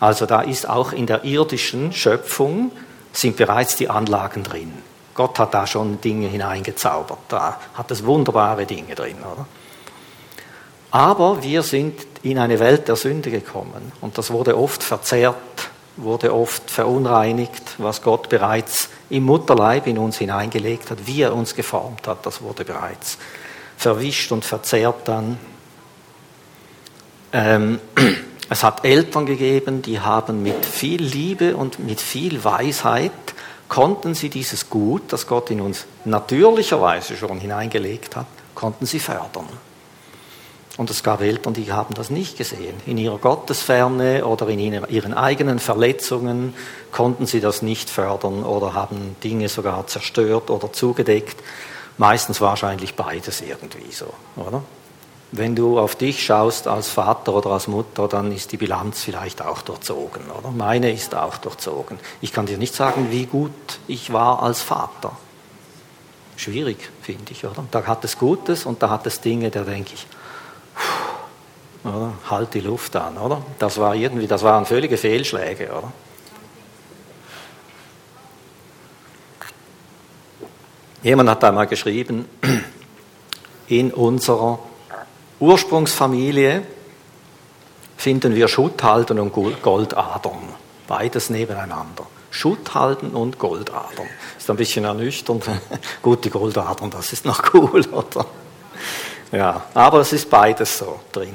Also 0.00 0.26
da 0.26 0.42
ist 0.42 0.68
auch 0.68 0.92
in 0.92 1.06
der 1.06 1.24
irdischen 1.24 1.92
Schöpfung 1.92 2.72
sind 3.12 3.36
bereits 3.36 3.76
die 3.76 3.88
Anlagen 3.88 4.42
drin. 4.42 4.72
Gott 5.16 5.38
hat 5.38 5.54
da 5.54 5.66
schon 5.66 6.00
Dinge 6.00 6.28
hineingezaubert. 6.28 7.18
Da 7.28 7.58
hat 7.74 7.90
es 7.90 8.04
wunderbare 8.04 8.66
Dinge 8.66 8.94
drin. 8.94 9.16
Oder? 9.20 9.46
Aber 10.90 11.42
wir 11.42 11.62
sind 11.62 12.06
in 12.22 12.38
eine 12.38 12.60
Welt 12.60 12.88
der 12.88 12.96
Sünde 12.96 13.30
gekommen 13.30 13.92
und 14.00 14.18
das 14.18 14.30
wurde 14.30 14.56
oft 14.56 14.82
verzerrt, 14.82 15.36
wurde 15.96 16.34
oft 16.34 16.70
verunreinigt, 16.70 17.62
was 17.78 18.02
Gott 18.02 18.28
bereits 18.28 18.88
im 19.10 19.24
Mutterleib 19.24 19.86
in 19.86 19.98
uns 19.98 20.18
hineingelegt 20.18 20.90
hat, 20.90 21.06
wie 21.06 21.22
er 21.22 21.34
uns 21.34 21.54
geformt 21.54 22.06
hat, 22.06 22.24
das 22.24 22.42
wurde 22.42 22.64
bereits 22.64 23.18
verwischt 23.76 24.32
und 24.32 24.44
verzerrt 24.44 25.06
dann. 25.06 25.38
Ähm, 27.32 27.78
es 28.48 28.62
hat 28.62 28.84
Eltern 28.84 29.26
gegeben, 29.26 29.82
die 29.82 30.00
haben 30.00 30.42
mit 30.42 30.64
viel 30.64 31.02
Liebe 31.02 31.56
und 31.56 31.78
mit 31.78 32.00
viel 32.00 32.42
Weisheit 32.42 33.12
konnten 33.68 34.14
sie 34.14 34.28
dieses 34.28 34.70
Gut, 34.70 35.12
das 35.12 35.26
Gott 35.26 35.50
in 35.50 35.60
uns 35.60 35.86
natürlicherweise 36.04 37.16
schon 37.16 37.38
hineingelegt 37.38 38.16
hat, 38.16 38.26
konnten 38.54 38.86
sie 38.86 39.00
fördern. 39.00 39.48
Und 40.76 40.90
es 40.90 41.02
gab 41.02 41.22
Eltern, 41.22 41.54
die 41.54 41.72
haben 41.72 41.94
das 41.94 42.10
nicht 42.10 42.36
gesehen. 42.36 42.74
In 42.84 42.98
ihrer 42.98 43.18
Gottesferne 43.18 44.26
oder 44.26 44.48
in 44.48 44.58
ihren 44.58 45.14
eigenen 45.14 45.58
Verletzungen 45.58 46.54
konnten 46.92 47.24
sie 47.26 47.40
das 47.40 47.62
nicht 47.62 47.88
fördern 47.88 48.44
oder 48.44 48.74
haben 48.74 49.16
Dinge 49.24 49.48
sogar 49.48 49.86
zerstört 49.86 50.50
oder 50.50 50.72
zugedeckt. 50.72 51.42
Meistens 51.96 52.42
wahrscheinlich 52.42 52.94
beides 52.94 53.40
irgendwie 53.40 53.90
so, 53.90 54.12
oder? 54.36 54.62
Wenn 55.32 55.56
du 55.56 55.78
auf 55.78 55.96
dich 55.96 56.24
schaust 56.24 56.68
als 56.68 56.88
Vater 56.88 57.34
oder 57.34 57.50
als 57.50 57.66
Mutter, 57.66 58.06
dann 58.06 58.30
ist 58.30 58.52
die 58.52 58.56
Bilanz 58.56 59.02
vielleicht 59.02 59.42
auch 59.42 59.62
durchzogen, 59.62 60.30
oder? 60.30 60.50
Meine 60.50 60.92
ist 60.92 61.14
auch 61.14 61.36
durchzogen. 61.38 61.98
Ich 62.20 62.32
kann 62.32 62.46
dir 62.46 62.58
nicht 62.58 62.74
sagen, 62.74 63.08
wie 63.10 63.26
gut 63.26 63.50
ich 63.88 64.12
war 64.12 64.42
als 64.42 64.62
Vater. 64.62 65.16
Schwierig, 66.36 66.90
finde 67.02 67.32
ich, 67.32 67.44
oder? 67.44 67.64
Da 67.70 67.84
hat 67.86 68.04
es 68.04 68.18
Gutes 68.18 68.66
und 68.66 68.82
da 68.82 68.90
hat 68.90 69.06
es 69.06 69.20
Dinge, 69.20 69.50
da 69.50 69.62
denke 69.62 69.94
ich, 69.94 70.06
oder? 71.82 72.12
Halt 72.30 72.54
die 72.54 72.60
Luft 72.60 72.94
an, 72.94 73.18
oder? 73.18 73.42
Das 73.58 73.78
war 73.78 73.94
irgendwie, 73.94 74.26
das 74.26 74.42
waren 74.42 74.64
völlige 74.64 74.96
Fehlschläge, 74.96 75.70
oder? 75.72 75.92
Jemand 81.02 81.30
hat 81.30 81.44
einmal 81.44 81.66
geschrieben, 81.66 82.28
in 83.68 83.92
unserer 83.92 84.58
Ursprungsfamilie 85.40 86.62
finden 87.96 88.34
wir 88.34 88.48
Schutthalten 88.48 89.18
und 89.18 89.32
Goldadern. 89.62 90.54
Beides 90.86 91.30
nebeneinander. 91.30 92.06
Schutthalten 92.30 93.10
und 93.10 93.38
Goldadern. 93.38 94.08
Ist 94.38 94.50
ein 94.50 94.56
bisschen 94.56 94.84
ernüchternd. 94.84 95.44
Gut, 96.02 96.24
die 96.24 96.30
Goldadern, 96.30 96.90
das 96.90 97.12
ist 97.12 97.24
noch 97.24 97.54
cool, 97.54 97.80
oder? 97.92 98.26
Ja, 99.32 99.62
aber 99.74 100.00
es 100.00 100.12
ist 100.12 100.30
beides 100.30 100.78
so 100.78 101.00
drin. 101.12 101.34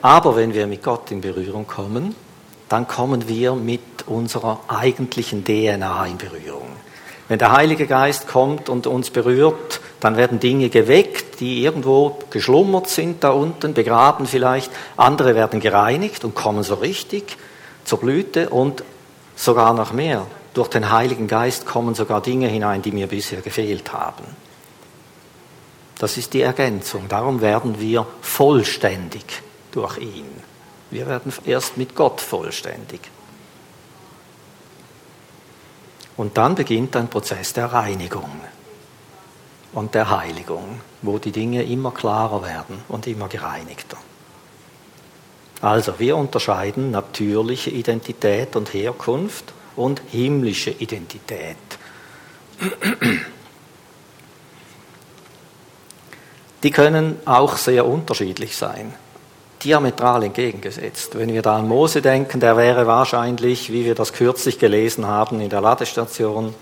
Aber 0.00 0.36
wenn 0.36 0.54
wir 0.54 0.66
mit 0.66 0.82
Gott 0.82 1.10
in 1.10 1.20
Berührung 1.20 1.66
kommen, 1.66 2.14
dann 2.68 2.86
kommen 2.86 3.26
wir 3.26 3.54
mit 3.54 4.06
unserer 4.06 4.60
eigentlichen 4.68 5.44
DNA 5.44 6.06
in 6.06 6.18
Berührung. 6.18 6.76
Wenn 7.28 7.38
der 7.38 7.52
Heilige 7.52 7.86
Geist 7.86 8.26
kommt 8.26 8.70
und 8.70 8.86
uns 8.86 9.10
berührt, 9.10 9.80
dann 10.00 10.16
werden 10.16 10.40
Dinge 10.40 10.70
geweckt, 10.70 11.40
die 11.40 11.62
irgendwo 11.62 12.18
geschlummert 12.30 12.88
sind 12.88 13.22
da 13.22 13.30
unten, 13.30 13.74
begraben 13.74 14.26
vielleicht. 14.26 14.70
Andere 14.96 15.34
werden 15.34 15.60
gereinigt 15.60 16.24
und 16.24 16.34
kommen 16.34 16.62
so 16.62 16.76
richtig 16.76 17.36
zur 17.84 18.00
Blüte 18.00 18.48
und 18.48 18.82
sogar 19.36 19.74
noch 19.74 19.92
mehr. 19.92 20.26
Durch 20.54 20.68
den 20.68 20.90
Heiligen 20.90 21.28
Geist 21.28 21.66
kommen 21.66 21.94
sogar 21.94 22.22
Dinge 22.22 22.48
hinein, 22.48 22.80
die 22.80 22.92
mir 22.92 23.06
bisher 23.06 23.42
gefehlt 23.42 23.92
haben. 23.92 24.24
Das 25.98 26.16
ist 26.16 26.32
die 26.32 26.42
Ergänzung. 26.42 27.08
Darum 27.08 27.40
werden 27.40 27.80
wir 27.80 28.06
vollständig 28.22 29.24
durch 29.72 29.98
ihn. 29.98 30.30
Wir 30.90 31.06
werden 31.06 31.32
erst 31.44 31.76
mit 31.76 31.94
Gott 31.94 32.20
vollständig. 32.20 33.00
Und 36.18 36.36
dann 36.36 36.56
beginnt 36.56 36.96
ein 36.96 37.08
Prozess 37.08 37.52
der 37.52 37.66
Reinigung 37.66 38.28
und 39.72 39.94
der 39.94 40.10
Heiligung, 40.10 40.80
wo 41.00 41.18
die 41.18 41.30
Dinge 41.30 41.62
immer 41.62 41.92
klarer 41.92 42.42
werden 42.42 42.82
und 42.88 43.06
immer 43.06 43.28
gereinigter. 43.28 43.96
Also 45.60 45.98
wir 46.00 46.16
unterscheiden 46.16 46.90
natürliche 46.90 47.70
Identität 47.70 48.56
und 48.56 48.74
Herkunft 48.74 49.54
und 49.76 50.02
himmlische 50.10 50.70
Identität. 50.70 51.56
Die 56.64 56.70
können 56.72 57.16
auch 57.26 57.56
sehr 57.56 57.86
unterschiedlich 57.86 58.56
sein 58.56 58.92
diametral 59.64 60.24
entgegengesetzt. 60.24 61.18
Wenn 61.18 61.32
wir 61.32 61.42
da 61.42 61.56
an 61.56 61.68
Mose 61.68 62.02
denken, 62.02 62.40
der 62.40 62.56
wäre 62.56 62.86
wahrscheinlich, 62.86 63.72
wie 63.72 63.84
wir 63.84 63.94
das 63.94 64.12
kürzlich 64.12 64.58
gelesen 64.58 65.06
haben 65.06 65.40
in 65.40 65.50
der 65.50 65.60
Ladestation, 65.60 66.54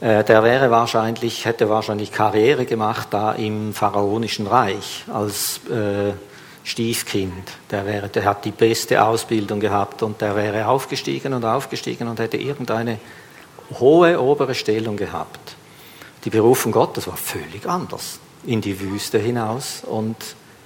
äh, 0.00 0.24
der 0.24 0.42
wäre 0.42 0.70
wahrscheinlich, 0.70 1.44
hätte 1.44 1.68
wahrscheinlich 1.68 2.12
Karriere 2.12 2.66
gemacht 2.66 3.08
da 3.10 3.32
im 3.32 3.72
pharaonischen 3.72 4.46
Reich 4.46 5.04
als 5.12 5.60
äh, 5.70 6.12
Stiefkind. 6.62 7.52
Der, 7.70 7.86
wäre, 7.86 8.08
der 8.08 8.24
hat 8.24 8.44
die 8.44 8.50
beste 8.50 9.02
Ausbildung 9.02 9.60
gehabt 9.60 10.02
und 10.02 10.20
der 10.20 10.34
wäre 10.36 10.66
aufgestiegen 10.66 11.32
und 11.32 11.44
aufgestiegen 11.44 12.08
und 12.08 12.18
hätte 12.18 12.36
irgendeine 12.36 12.98
hohe 13.78 14.20
obere 14.20 14.54
Stellung 14.54 14.96
gehabt. 14.96 15.56
Die 16.24 16.30
Berufung 16.30 16.72
Gottes 16.72 17.06
war 17.06 17.16
völlig 17.16 17.66
anders. 17.66 18.18
In 18.46 18.60
die 18.60 18.78
Wüste 18.80 19.18
hinaus 19.18 19.82
und 19.84 20.16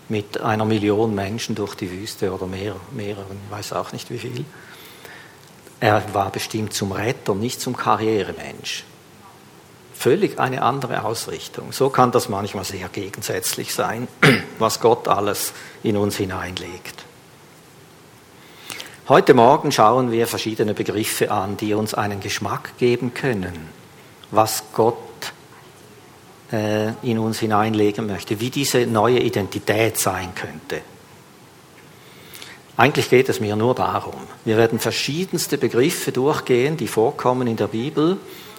mit 0.09 0.41
einer 0.41 0.65
Million 0.65 1.15
Menschen 1.15 1.55
durch 1.55 1.75
die 1.75 1.91
Wüste 1.91 2.33
oder 2.33 2.47
mehr, 2.47 2.77
mehreren, 2.93 3.39
weiß 3.51 3.73
auch 3.75 3.93
nicht 3.93 4.11
wie 4.11 4.19
viel. 4.19 4.45
Er 5.81 6.03
war 6.13 6.31
bestimmt 6.31 6.73
zum 6.73 6.93
Retter, 6.93 7.35
nicht 7.35 7.61
zum 7.61 7.77
Karrieremensch. 7.77 8.85
Völlig 9.95 10.39
eine 10.39 10.63
andere 10.63 11.05
Ausrichtung. 11.05 11.73
So 11.73 11.91
kann 11.91 12.13
das 12.13 12.29
manchmal 12.29 12.65
sehr 12.65 12.89
gegensätzlich 12.89 13.75
sein, 13.75 14.09
was 14.59 14.81
Gott 14.81 15.09
alles 15.09 15.53
in 15.83 15.97
uns 15.97 16.17
hineinlegt. 16.17 17.05
Heute 19.09 19.35
Morgen 19.35 19.73
schauen 19.73 20.13
wir 20.13 20.27
verschiedene 20.27 20.75
Begriffe 20.75 21.31
an, 21.31 21.57
die 21.57 21.75
uns 21.75 21.95
einen 21.95 22.21
Geschmack 22.21 22.77
geben 22.79 23.15
können, 23.15 23.69
was 24.31 24.65
Gott 24.75 25.08
in 26.51 27.19
uns 27.19 27.41
hineinlegen 27.41 28.07
möchte, 28.07 28.41
wie 28.41 28.49
diese 28.49 28.87
neue 28.87 29.19
Identität 29.19 29.99
sein 29.99 30.35
könnte. 30.35 30.81
Eigentlich 32.79 33.11
geht 33.11 33.29
es 33.29 33.41
mir 33.41 33.57
nur 33.57 33.75
darum. 33.75 34.15
Wir 34.45 34.57
werden 34.57 34.79
verschiedenste 34.79 35.59
Begriffe 35.59 36.13
durchgehen, 36.13 36.77
die 36.77 36.87
vorkommen 36.87 37.49
in 37.49 37.57
der 37.57 37.67
Bibel 37.67 38.19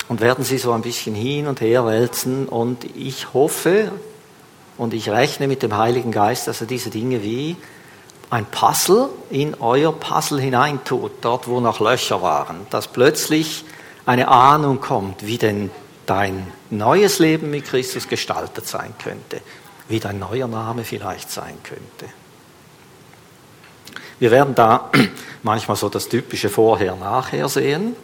und 0.10 0.19
werden 0.19 0.43
sie 0.43 0.58
so 0.58 0.73
ein 0.73 0.82
bisschen 0.82 1.15
hin 1.15 1.47
und 1.47 1.62
her 1.62 1.86
wälzen. 1.86 2.47
Und 2.47 2.84
ich 2.97 3.34
hoffe 3.34 3.93
und 4.78 4.93
ich 4.93 5.10
rechne 5.10 5.47
mit 5.47 5.63
dem 5.63 5.78
Heiligen 5.78 6.12
Geist, 6.12 6.47
dass 6.47 6.60
er 6.60 6.67
diese 6.67 6.89
Dinge 6.89 7.23
wie 7.23 7.56
ein 8.30 8.45
Puzzle 8.45 9.10
in 9.30 9.56
euer 9.60 9.93
Puzzle 9.93 10.41
hineintut, 10.41 11.12
dort 11.21 11.47
wo 11.47 11.62
noch 11.62 11.80
Löcher 11.80 12.21
waren, 12.21 12.67
dass 12.69 12.88
plötzlich 12.88 13.63
eine 14.06 14.28
Ahnung 14.28 14.82
kommt, 14.82 15.25
wie 15.25 15.38
denn 15.38 15.71
dein 16.10 16.52
neues 16.72 17.19
Leben 17.19 17.52
mit 17.52 17.65
Christus 17.65 18.08
gestaltet 18.08 18.67
sein 18.67 18.93
könnte, 19.02 19.41
wie 19.88 20.00
dein 20.00 20.17
neuer 20.17 20.48
Name 20.48 20.84
vielleicht 20.84 21.30
sein 21.30 21.58
könnte. 21.63 22.13
Wir 24.17 24.32
werden 24.32 24.56
da 24.56 24.89
manchmal 25.43 25.78
so 25.78 25.88
das 25.88 26.10
typische 26.10 26.50
Vorher-Nachher 26.50 27.48
sehen. 27.48 27.95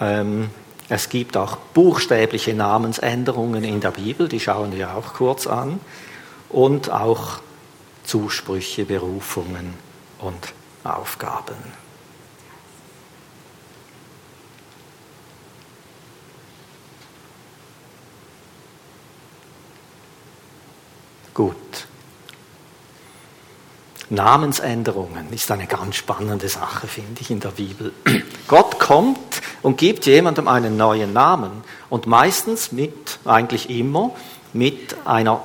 Ähm, 0.00 0.50
es 0.88 1.08
gibt 1.08 1.36
auch 1.36 1.56
buchstäbliche 1.56 2.52
Namensänderungen 2.52 3.64
in 3.64 3.80
der 3.80 3.92
Bibel, 3.92 4.28
die 4.28 4.40
schauen 4.40 4.76
wir 4.76 4.94
auch 4.94 5.14
kurz 5.14 5.46
an. 5.46 5.80
Und 6.48 6.90
auch 6.90 7.40
Zusprüche, 8.04 8.84
Berufungen 8.84 9.74
und 10.18 10.52
Aufgaben. 10.84 11.79
Gut. 21.40 21.86
Namensänderungen 24.10 25.32
ist 25.32 25.50
eine 25.50 25.66
ganz 25.66 25.96
spannende 25.96 26.50
Sache, 26.50 26.86
finde 26.86 27.22
ich, 27.22 27.30
in 27.30 27.40
der 27.40 27.48
Bibel. 27.48 27.92
Gott 28.46 28.78
kommt 28.78 29.40
und 29.62 29.78
gibt 29.78 30.04
jemandem 30.04 30.48
einen 30.48 30.76
neuen 30.76 31.14
Namen 31.14 31.64
und 31.88 32.06
meistens 32.06 32.72
mit, 32.72 33.20
eigentlich 33.24 33.70
immer, 33.70 34.10
mit 34.52 34.94
einer, 35.06 35.40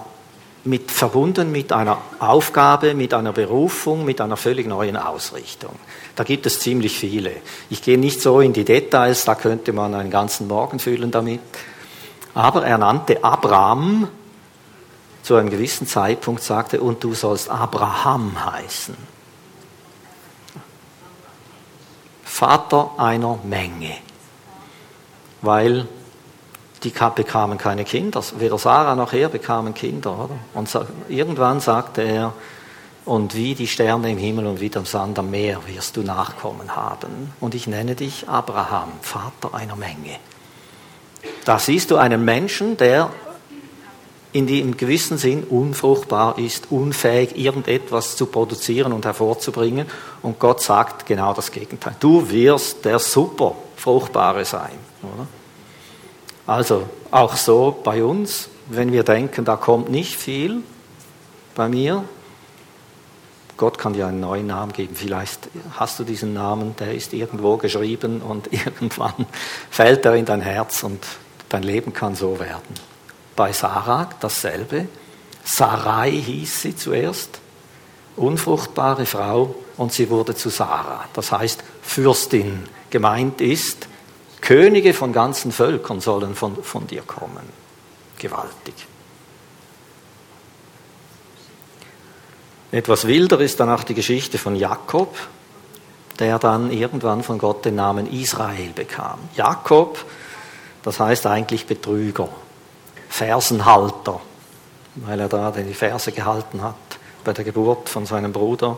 mit, 0.65 0.91
verbunden 0.91 1.49
mit 1.53 1.71
einer 1.71 1.97
Aufgabe, 2.19 2.93
mit 2.93 3.13
einer 3.13 3.31
Berufung, 3.31 4.03
mit 4.03 4.19
einer 4.19 4.35
völlig 4.35 4.67
neuen 4.67 4.97
Ausrichtung. 4.97 5.79
Da 6.17 6.25
gibt 6.25 6.45
es 6.45 6.59
ziemlich 6.59 6.99
viele. 6.99 7.31
Ich 7.69 7.81
gehe 7.81 7.97
nicht 7.97 8.21
so 8.21 8.41
in 8.41 8.51
die 8.51 8.65
Details, 8.65 9.23
da 9.23 9.35
könnte 9.35 9.71
man 9.71 9.95
einen 9.95 10.11
ganzen 10.11 10.49
Morgen 10.49 10.79
füllen 10.79 11.11
damit. 11.11 11.39
Aber 12.33 12.65
er 12.65 12.79
nannte 12.79 13.23
Abraham 13.23 14.09
zu 15.25 15.35
einem 15.35 15.49
gewissen 15.49 15.87
Zeitpunkt 15.87 16.43
sagte, 16.43 16.79
und 16.79 17.03
du 17.03 17.15
sollst 17.15 17.49
Abraham 17.49 18.45
heißen. 18.45 18.95
Vater 22.23 22.91
einer 22.97 23.39
Menge. 23.43 23.95
weil 25.41 25.87
die 26.83 26.89
bekamen 26.89 27.57
keine 27.57 27.85
Kinder. 27.85 28.23
Weder 28.37 28.57
Sarah 28.57 28.95
noch 28.95 29.13
er 29.13 29.29
bekamen 29.29 29.73
Kinder. 29.73 30.25
Oder? 30.25 30.37
Und 30.53 30.69
irgendwann 31.07 31.59
sagte 31.59 32.01
er, 32.01 32.33
und 33.05 33.35
wie 33.35 33.53
die 33.53 33.67
Sterne 33.67 34.11
im 34.11 34.17
Himmel 34.17 34.47
und 34.47 34.59
wie 34.59 34.69
der 34.69 34.83
Sand 34.85 35.19
am 35.19 35.29
Meer 35.29 35.59
wirst 35.67 35.95
du 35.95 36.01
Nachkommen 36.01 36.75
haben. 36.75 37.33
Und 37.39 37.53
ich 37.53 37.67
nenne 37.67 37.93
dich 37.93 38.27
Abraham, 38.27 38.91
Vater 39.01 39.53
einer 39.53 39.75
Menge. 39.75 40.17
Da 41.45 41.59
siehst 41.59 41.91
du 41.91 41.97
einen 41.97 42.25
Menschen, 42.25 42.77
der 42.77 43.11
in 44.35 44.47
dem 44.47 44.75
gewissen 44.75 45.17
Sinn 45.17 45.45
unfruchtbar 45.45 46.37
ist, 46.37 46.69
unfähig, 46.69 47.37
irgendetwas 47.37 48.17
zu 48.17 48.25
produzieren 48.25 48.91
und 48.91 49.05
hervorzubringen. 49.05 49.87
Und 50.21 50.39
Gott 50.39 50.61
sagt 50.61 51.05
genau 51.05 51.33
das 51.33 51.51
Gegenteil. 51.51 51.95
Du 52.01 52.29
wirst 52.29 52.83
der 52.83 52.99
super 52.99 53.55
Fruchtbare 53.77 54.43
sein. 54.43 54.77
Oder? 55.01 55.25
Also 56.45 56.83
auch 57.11 57.37
so 57.37 57.79
bei 57.81 58.03
uns, 58.03 58.49
wenn 58.67 58.91
wir 58.91 59.03
denken, 59.03 59.45
da 59.45 59.55
kommt 59.55 59.89
nicht 59.89 60.17
viel 60.17 60.63
bei 61.55 61.69
mir, 61.69 62.03
Gott 63.55 63.77
kann 63.77 63.93
dir 63.93 64.07
einen 64.07 64.19
neuen 64.19 64.47
Namen 64.47 64.73
geben. 64.73 64.97
Vielleicht 64.97 65.47
hast 65.79 65.97
du 65.97 66.03
diesen 66.03 66.33
Namen, 66.33 66.75
der 66.77 66.93
ist 66.93 67.13
irgendwo 67.13 67.55
geschrieben 67.55 68.21
und 68.21 68.47
irgendwann 68.51 69.27
fällt 69.69 70.03
er 70.03 70.15
in 70.15 70.25
dein 70.25 70.41
Herz 70.41 70.83
und 70.83 70.99
dein 71.47 71.63
Leben 71.63 71.93
kann 71.93 72.15
so 72.15 72.37
werden. 72.37 72.94
Bei 73.35 73.51
Sarah 73.51 74.09
dasselbe. 74.19 74.87
Sarai 75.43 76.11
hieß 76.11 76.61
sie 76.61 76.75
zuerst, 76.75 77.39
unfruchtbare 78.15 79.05
Frau, 79.05 79.55
und 79.77 79.91
sie 79.91 80.09
wurde 80.09 80.35
zu 80.35 80.49
Sarah. 80.49 81.05
Das 81.13 81.31
heißt 81.31 81.63
Fürstin. 81.81 82.63
Gemeint 82.89 83.41
ist, 83.41 83.87
Könige 84.41 84.93
von 84.93 85.11
ganzen 85.11 85.51
Völkern 85.51 86.01
sollen 86.01 86.35
von, 86.35 86.63
von 86.63 86.85
dir 86.85 87.01
kommen. 87.01 87.49
Gewaltig. 88.19 88.75
Etwas 92.71 93.07
wilder 93.07 93.39
ist 93.39 93.59
dann 93.59 93.69
auch 93.69 93.83
die 93.83 93.95
Geschichte 93.95 94.37
von 94.37 94.55
Jakob, 94.55 95.15
der 96.19 96.39
dann 96.39 96.71
irgendwann 96.71 97.23
von 97.23 97.37
Gott 97.37 97.65
den 97.65 97.75
Namen 97.75 98.05
Israel 98.11 98.69
bekam. 98.75 99.17
Jakob, 99.35 100.05
das 100.83 100.99
heißt 100.99 101.25
eigentlich 101.25 101.65
Betrüger, 101.65 102.29
Fersenhalter, 103.15 104.19
weil 104.95 105.21
er 105.21 105.29
da 105.29 105.49
die 105.51 105.73
Verse 105.73 106.11
gehalten 106.11 106.61
hat 106.61 106.75
bei 107.23 107.31
der 107.31 107.45
Geburt 107.45 107.87
von 107.87 108.05
seinem 108.05 108.33
Bruder 108.33 108.77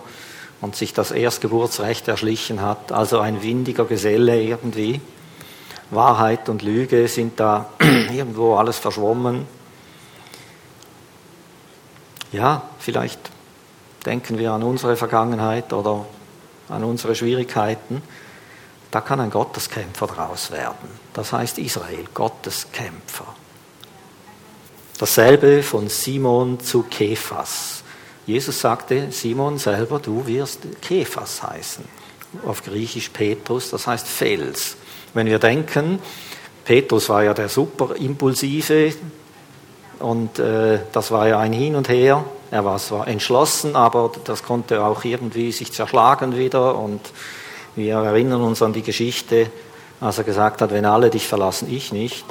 und 0.61 0.75
sich 0.75 0.93
das 0.93 1.09
Erstgeburtsrecht 1.09 2.07
erschlichen 2.07 2.61
hat, 2.61 2.91
also 2.91 3.19
ein 3.19 3.41
windiger 3.41 3.85
Geselle 3.85 4.39
irgendwie. 4.39 5.01
Wahrheit 5.89 6.49
und 6.49 6.61
Lüge 6.61 7.07
sind 7.07 7.39
da 7.39 7.69
irgendwo 7.79 8.57
alles 8.57 8.77
verschwommen. 8.77 9.47
Ja, 12.31 12.61
vielleicht 12.77 13.19
denken 14.05 14.37
wir 14.37 14.51
an 14.51 14.61
unsere 14.61 14.97
Vergangenheit 14.97 15.73
oder 15.73 16.05
an 16.69 16.83
unsere 16.83 17.15
Schwierigkeiten. 17.15 18.03
Da 18.91 19.01
kann 19.01 19.19
ein 19.19 19.31
Gotteskämpfer 19.31 20.05
daraus 20.05 20.51
werden. 20.51 20.89
Das 21.15 21.33
heißt 21.33 21.57
Israel, 21.57 22.05
Gotteskämpfer. 22.13 23.25
Dasselbe 24.99 25.61
von 25.61 25.89
Simon 25.89 26.59
zu 26.59 26.83
Kephas. 26.83 27.83
Jesus 28.25 28.59
sagte, 28.59 29.11
Simon 29.11 29.57
selber, 29.57 29.99
du 29.99 30.25
wirst 30.25 30.61
Kephas 30.81 31.43
heißen. 31.43 31.85
Auf 32.45 32.63
Griechisch 32.63 33.09
Petrus, 33.09 33.69
das 33.69 33.85
heißt 33.85 34.07
Fels. 34.07 34.75
Wenn 35.13 35.27
wir 35.27 35.39
denken, 35.39 35.99
Petrus 36.65 37.09
war 37.09 37.23
ja 37.23 37.33
der 37.33 37.47
super 37.47 37.95
impulsive 37.95 38.93
und 39.99 40.39
äh, 40.39 40.79
das 40.91 41.11
war 41.11 41.27
ja 41.27 41.39
ein 41.39 41.53
Hin 41.53 41.75
und 41.75 41.89
Her. 41.89 42.25
Er 42.51 42.65
war 42.65 42.77
zwar 42.79 43.07
entschlossen, 43.07 43.75
aber 43.75 44.11
das 44.23 44.43
konnte 44.43 44.83
auch 44.83 45.05
irgendwie 45.05 45.51
sich 45.51 45.71
zerschlagen 45.71 46.35
wieder 46.35 46.77
und 46.77 47.01
wir 47.75 47.95
erinnern 47.95 48.41
uns 48.41 48.61
an 48.61 48.73
die 48.73 48.81
Geschichte, 48.81 49.49
als 50.01 50.17
er 50.17 50.23
gesagt 50.23 50.61
hat, 50.61 50.71
wenn 50.71 50.85
alle 50.85 51.09
dich 51.09 51.27
verlassen, 51.27 51.71
ich 51.71 51.93
nicht, 51.93 52.25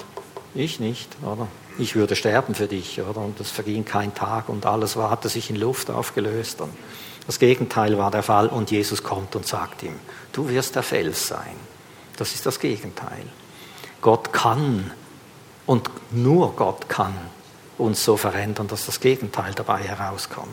ich 0.54 0.80
nicht, 0.80 1.08
oder? 1.22 1.46
Ich 1.78 1.94
würde 1.94 2.16
sterben 2.16 2.54
für 2.54 2.66
dich, 2.66 3.00
oder? 3.00 3.20
Und 3.20 3.38
es 3.38 3.50
verging 3.50 3.84
kein 3.84 4.14
Tag 4.14 4.48
und 4.48 4.64
alles 4.64 4.96
war, 4.96 5.10
hatte 5.10 5.28
sich 5.28 5.50
in 5.50 5.56
Luft 5.56 5.90
aufgelöst. 5.90 6.60
Und 6.60 6.72
das 7.26 7.38
Gegenteil 7.38 7.98
war 7.98 8.10
der 8.10 8.22
Fall 8.22 8.46
und 8.46 8.70
Jesus 8.70 9.02
kommt 9.02 9.36
und 9.36 9.46
sagt 9.46 9.82
ihm, 9.82 9.94
du 10.32 10.48
wirst 10.48 10.74
der 10.74 10.82
Fels 10.82 11.28
sein. 11.28 11.56
Das 12.16 12.34
ist 12.34 12.46
das 12.46 12.60
Gegenteil. 12.60 13.24
Gott 14.00 14.32
kann 14.32 14.90
und 15.66 15.90
nur 16.12 16.54
Gott 16.54 16.88
kann 16.88 17.14
uns 17.76 18.04
so 18.04 18.16
verändern, 18.16 18.68
dass 18.68 18.86
das 18.86 19.00
Gegenteil 19.00 19.52
dabei 19.54 19.80
herauskommt. 19.80 20.48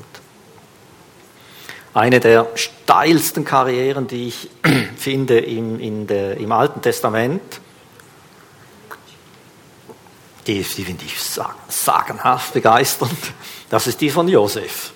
Eine 1.93 2.19
der 2.19 2.47
steilsten 2.55 3.45
Karrieren, 3.45 4.07
die 4.07 4.27
ich 4.27 4.49
finde 4.97 5.39
im, 5.39 6.07
der, 6.07 6.37
im 6.37 6.51
Alten 6.51 6.81
Testament, 6.81 7.61
die, 10.47 10.61
die 10.61 10.83
finde 10.85 11.05
ich 11.05 11.15
sagenhaft 11.69 12.53
begeisternd, 12.53 13.17
das 13.69 13.87
ist 13.87 14.01
die 14.01 14.09
von 14.09 14.27
Josef. 14.27 14.91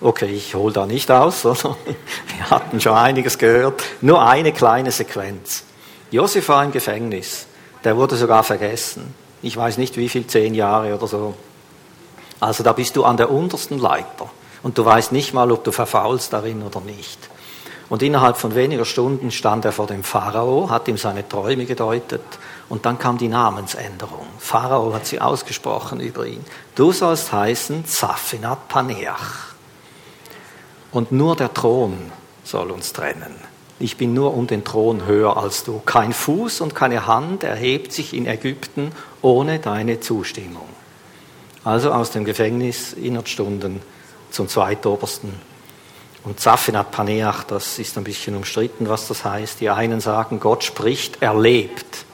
Okay, 0.00 0.26
ich 0.26 0.54
hole 0.54 0.72
da 0.72 0.86
nicht 0.86 1.10
aus, 1.10 1.44
oder? 1.44 1.76
wir 1.84 2.50
hatten 2.50 2.80
schon 2.80 2.94
einiges 2.94 3.36
gehört. 3.38 3.82
Nur 4.00 4.22
eine 4.26 4.52
kleine 4.52 4.90
Sequenz. 4.90 5.64
Josef 6.10 6.48
war 6.48 6.64
im 6.64 6.72
Gefängnis. 6.72 7.46
Der 7.84 7.96
wurde 7.96 8.16
sogar 8.16 8.42
vergessen. 8.42 9.14
Ich 9.42 9.56
weiß 9.56 9.78
nicht 9.78 9.96
wie 9.96 10.08
viel, 10.08 10.26
zehn 10.26 10.54
Jahre 10.54 10.94
oder 10.94 11.06
so. 11.06 11.34
Also 12.40 12.62
da 12.62 12.72
bist 12.72 12.96
du 12.96 13.04
an 13.04 13.16
der 13.16 13.30
untersten 13.30 13.78
Leiter. 13.78 14.30
Und 14.62 14.76
du 14.76 14.84
weißt 14.84 15.12
nicht 15.12 15.32
mal, 15.32 15.50
ob 15.52 15.64
du 15.64 15.72
verfaulst 15.72 16.32
darin 16.32 16.62
oder 16.62 16.80
nicht. 16.80 17.29
Und 17.90 18.04
innerhalb 18.04 18.36
von 18.36 18.54
weniger 18.54 18.84
Stunden 18.84 19.32
stand 19.32 19.64
er 19.64 19.72
vor 19.72 19.88
dem 19.88 20.04
Pharao, 20.04 20.70
hat 20.70 20.86
ihm 20.86 20.96
seine 20.96 21.28
Träume 21.28 21.66
gedeutet 21.66 22.22
und 22.68 22.86
dann 22.86 23.00
kam 23.00 23.18
die 23.18 23.26
Namensänderung. 23.26 24.26
Pharao 24.38 24.94
hat 24.94 25.06
sie 25.06 25.20
ausgesprochen 25.20 25.98
über 25.98 26.24
ihn. 26.24 26.44
Du 26.76 26.92
sollst 26.92 27.32
heißen 27.32 27.84
Zaphinat 27.84 28.68
Paneach. 28.68 29.54
Und 30.92 31.10
nur 31.10 31.34
der 31.34 31.52
Thron 31.52 32.12
soll 32.44 32.70
uns 32.70 32.92
trennen. 32.92 33.34
Ich 33.80 33.96
bin 33.96 34.14
nur 34.14 34.34
um 34.34 34.46
den 34.46 34.62
Thron 34.62 35.06
höher 35.06 35.36
als 35.36 35.64
du. 35.64 35.80
Kein 35.84 36.12
Fuß 36.12 36.60
und 36.60 36.76
keine 36.76 37.08
Hand 37.08 37.42
erhebt 37.42 37.92
sich 37.92 38.14
in 38.14 38.26
Ägypten 38.26 38.92
ohne 39.20 39.58
deine 39.58 39.98
Zustimmung. 39.98 40.68
Also 41.64 41.90
aus 41.90 42.12
dem 42.12 42.24
Gefängnis 42.24 42.92
innerhalb 42.92 43.28
Stunden 43.28 43.82
zum 44.30 44.46
Zweitobersten. 44.46 45.49
Und 46.22 46.38
Zaphinat 46.38 46.90
Paneach, 46.90 47.44
das 47.44 47.78
ist 47.78 47.96
ein 47.96 48.04
bisschen 48.04 48.36
umstritten, 48.36 48.88
was 48.88 49.08
das 49.08 49.24
heißt. 49.24 49.60
Die 49.60 49.70
einen 49.70 50.00
sagen, 50.00 50.38
Gott 50.38 50.64
spricht, 50.64 51.18
er 51.20 51.38
lebt. 51.38 52.04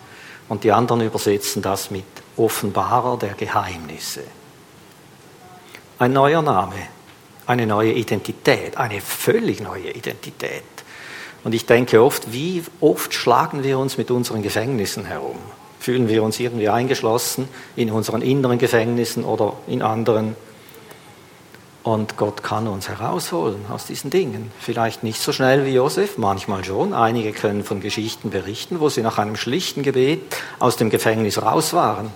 Und 0.49 0.63
die 0.63 0.73
anderen 0.73 1.01
übersetzen 1.01 1.61
das 1.61 1.91
mit 1.91 2.05
Offenbarer 2.37 3.19
der 3.19 3.35
Geheimnisse. 3.35 4.23
Ein 5.99 6.13
neuer 6.13 6.43
Name, 6.43 6.77
eine 7.47 7.67
neue 7.67 7.93
Identität, 7.93 8.77
eine 8.77 9.01
völlig 9.01 9.61
neue 9.61 9.91
Identität. 9.91 10.63
Und 11.43 11.55
ich 11.55 11.67
denke 11.67 12.03
oft, 12.03 12.33
wie 12.33 12.63
oft 12.81 13.15
schlagen 13.15 13.65
wir 13.65 13.79
uns 13.79 13.97
mit 13.99 14.11
unseren 14.11 14.43
Gefängnissen 14.43 15.05
herum? 15.05 15.39
Fühlen 15.81 16.09
wir 16.09 16.23
uns 16.23 16.39
irgendwie 16.39 16.69
eingeschlossen 16.69 17.49
in 17.77 17.91
unseren 17.91 18.23
inneren 18.23 18.59
Gefängnissen 18.59 19.25
oder 19.25 19.55
in 19.67 19.83
anderen? 19.83 20.37
Und 21.87 22.17
Gott 22.17 22.43
kann 22.43 22.67
uns 22.67 22.89
herausholen 22.89 23.65
aus 23.71 23.87
diesen 23.87 24.11
Dingen. 24.11 24.51
Vielleicht 24.59 25.05
nicht 25.05 25.23
so 25.23 25.33
schnell 25.33 25.65
wie 25.65 25.71
Josef, 25.71 26.19
manchmal 26.19 26.65
schon. 26.65 26.93
Einige 26.93 27.31
können 27.31 27.63
von 27.63 27.81
Geschichten 27.81 28.31
berichten, 28.31 28.81
wo 28.81 28.89
sie 28.89 29.03
nach 29.03 29.19
einem 29.19 29.37
schlichten 29.37 29.85
Gebet 29.85 30.37
aus 30.59 30.75
dem 30.75 30.91
Gefängnis 30.91 31.41
raus 31.41 31.75
waren 31.75 32.11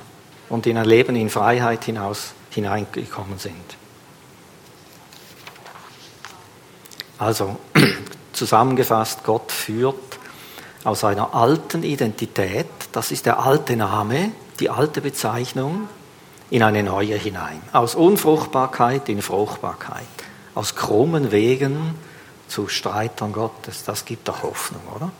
und 0.49 0.67
in 0.67 0.77
ein 0.77 0.87
Leben 0.87 1.15
in 1.15 1.31
Freiheit 1.31 1.85
hinaus 1.85 2.33
hineingekommen 2.51 3.39
sind. 3.39 3.55
Also 7.19 7.57
zusammengefasst, 8.33 9.23
Gott 9.23 9.53
führt 9.53 10.19
aus 10.83 11.05
einer 11.05 11.33
alten 11.33 11.85
Identität, 11.85 12.67
das 12.91 13.13
ist 13.13 13.25
der 13.25 13.39
alte 13.39 13.77
Name, 13.77 14.33
die 14.59 14.69
alte 14.69 15.01
Bezeichnung, 15.01 15.89
in 16.51 16.63
eine 16.63 16.83
neue 16.83 17.17
hinein. 17.17 17.63
Aus 17.73 17.95
Unfruchtbarkeit 17.95 19.09
in 19.09 19.23
Fruchtbarkeit. 19.23 20.05
Aus 20.55 20.75
krummen 20.75 21.31
Wegen 21.31 21.95
zu 22.49 22.69
Streitern 22.69 23.33
Gottes. 23.33 23.85
Das 23.85 24.05
gibt 24.05 24.29
doch 24.29 24.43
Hoffnung, 24.43 24.83
oder? 24.95 25.11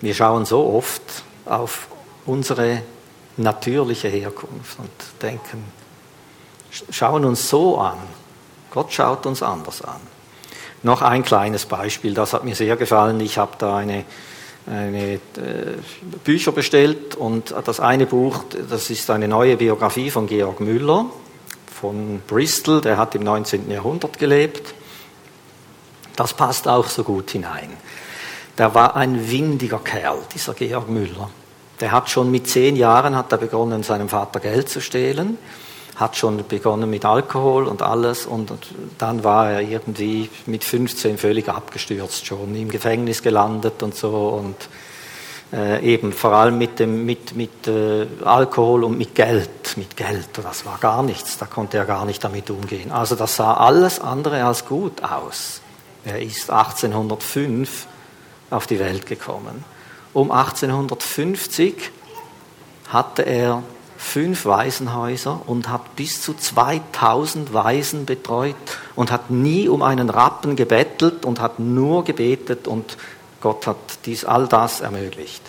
Wir 0.00 0.14
schauen 0.14 0.44
so 0.44 0.64
oft 0.66 1.02
auf 1.46 1.88
unsere 2.26 2.82
natürliche 3.36 4.08
Herkunft 4.08 4.78
und 4.78 4.90
denken, 5.22 5.64
schauen 6.90 7.24
uns 7.24 7.48
so 7.48 7.78
an. 7.78 7.98
Gott 8.70 8.92
schaut 8.92 9.26
uns 9.26 9.42
anders 9.42 9.82
an. 9.82 10.00
Noch 10.82 11.02
ein 11.02 11.24
kleines 11.24 11.66
Beispiel, 11.66 12.14
das 12.14 12.32
hat 12.32 12.44
mir 12.44 12.54
sehr 12.54 12.76
gefallen. 12.76 13.18
Ich 13.20 13.38
habe 13.38 13.52
da 13.58 13.78
eine 13.78 14.04
eine 14.68 15.14
äh, 15.14 15.18
Bücher 16.24 16.52
bestellt 16.52 17.14
und 17.14 17.54
das 17.64 17.80
eine 17.80 18.06
Buch, 18.06 18.44
das 18.68 18.90
ist 18.90 19.10
eine 19.10 19.28
neue 19.28 19.56
Biografie 19.56 20.10
von 20.10 20.26
Georg 20.26 20.60
Müller 20.60 21.06
von 21.80 22.20
Bristol, 22.26 22.80
der 22.80 22.96
hat 22.96 23.14
im 23.14 23.22
19. 23.22 23.70
Jahrhundert 23.70 24.18
gelebt. 24.18 24.74
Das 26.16 26.34
passt 26.34 26.66
auch 26.66 26.88
so 26.88 27.04
gut 27.04 27.30
hinein. 27.30 27.70
Der 28.56 28.74
war 28.74 28.96
ein 28.96 29.30
windiger 29.30 29.78
Kerl, 29.78 30.18
dieser 30.34 30.54
Georg 30.54 30.88
Müller. 30.88 31.30
Der 31.80 31.92
hat 31.92 32.10
schon 32.10 32.32
mit 32.32 32.48
zehn 32.48 32.74
Jahren 32.74 33.14
hat 33.14 33.30
er 33.30 33.38
begonnen, 33.38 33.84
seinem 33.84 34.08
Vater 34.08 34.40
Geld 34.40 34.68
zu 34.68 34.80
stehlen, 34.80 35.38
hat 35.98 36.16
schon 36.16 36.46
begonnen 36.46 36.88
mit 36.88 37.04
Alkohol 37.04 37.66
und 37.66 37.82
alles 37.82 38.24
und 38.24 38.52
dann 38.98 39.24
war 39.24 39.50
er 39.50 39.60
irgendwie 39.62 40.30
mit 40.46 40.62
15 40.62 41.18
völlig 41.18 41.48
abgestürzt 41.48 42.24
schon, 42.24 42.54
im 42.54 42.70
Gefängnis 42.70 43.20
gelandet 43.20 43.82
und 43.82 43.96
so 43.96 44.28
und 44.28 44.56
äh, 45.52 45.82
eben 45.82 46.12
vor 46.12 46.32
allem 46.32 46.56
mit, 46.56 46.78
dem, 46.78 47.04
mit, 47.04 47.34
mit 47.34 47.66
äh, 47.66 48.06
Alkohol 48.24 48.84
und 48.84 48.96
mit 48.96 49.14
Geld. 49.14 49.76
Mit 49.76 49.96
Geld, 49.96 50.28
das 50.34 50.64
war 50.64 50.78
gar 50.78 51.02
nichts, 51.02 51.36
da 51.36 51.46
konnte 51.46 51.78
er 51.78 51.84
gar 51.84 52.04
nicht 52.04 52.22
damit 52.22 52.48
umgehen. 52.50 52.92
Also 52.92 53.16
das 53.16 53.34
sah 53.34 53.54
alles 53.54 53.98
andere 53.98 54.44
als 54.44 54.66
gut 54.66 55.02
aus. 55.02 55.60
Er 56.04 56.22
ist 56.22 56.50
1805 56.50 57.86
auf 58.50 58.68
die 58.68 58.78
Welt 58.78 59.06
gekommen. 59.06 59.64
Um 60.12 60.30
1850 60.30 61.90
hatte 62.88 63.22
er 63.22 63.62
fünf 63.98 64.46
Waisenhäuser 64.46 65.42
und 65.46 65.68
hat 65.68 65.96
bis 65.96 66.22
zu 66.22 66.32
2000 66.32 67.52
Waisen 67.52 68.06
betreut 68.06 68.54
und 68.94 69.10
hat 69.10 69.28
nie 69.28 69.68
um 69.68 69.82
einen 69.82 70.08
Rappen 70.08 70.54
gebettelt 70.54 71.24
und 71.24 71.40
hat 71.40 71.58
nur 71.58 72.04
gebetet 72.04 72.68
und 72.68 72.96
Gott 73.40 73.66
hat 73.66 73.76
dies, 74.06 74.24
all 74.24 74.46
das 74.46 74.80
ermöglicht. 74.80 75.42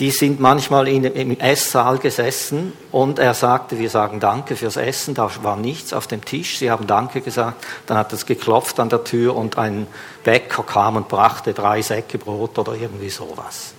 Die 0.00 0.10
sind 0.10 0.40
manchmal 0.40 0.88
in, 0.88 1.04
im 1.04 1.38
Esssaal 1.38 1.98
gesessen 1.98 2.72
und 2.90 3.18
er 3.20 3.34
sagte, 3.34 3.78
wir 3.78 3.88
sagen 3.88 4.18
Danke 4.18 4.56
fürs 4.56 4.76
Essen, 4.76 5.14
da 5.14 5.30
war 5.42 5.56
nichts 5.56 5.92
auf 5.92 6.08
dem 6.08 6.24
Tisch, 6.24 6.58
sie 6.58 6.70
haben 6.72 6.88
Danke 6.88 7.20
gesagt, 7.20 7.64
dann 7.86 7.96
hat 7.96 8.12
es 8.12 8.26
geklopft 8.26 8.80
an 8.80 8.88
der 8.88 9.04
Tür 9.04 9.36
und 9.36 9.56
ein 9.56 9.86
Bäcker 10.24 10.64
kam 10.64 10.96
und 10.96 11.08
brachte 11.08 11.54
drei 11.54 11.82
Säcke 11.82 12.18
Brot 12.18 12.58
oder 12.58 12.74
irgendwie 12.74 13.10
sowas. 13.10 13.74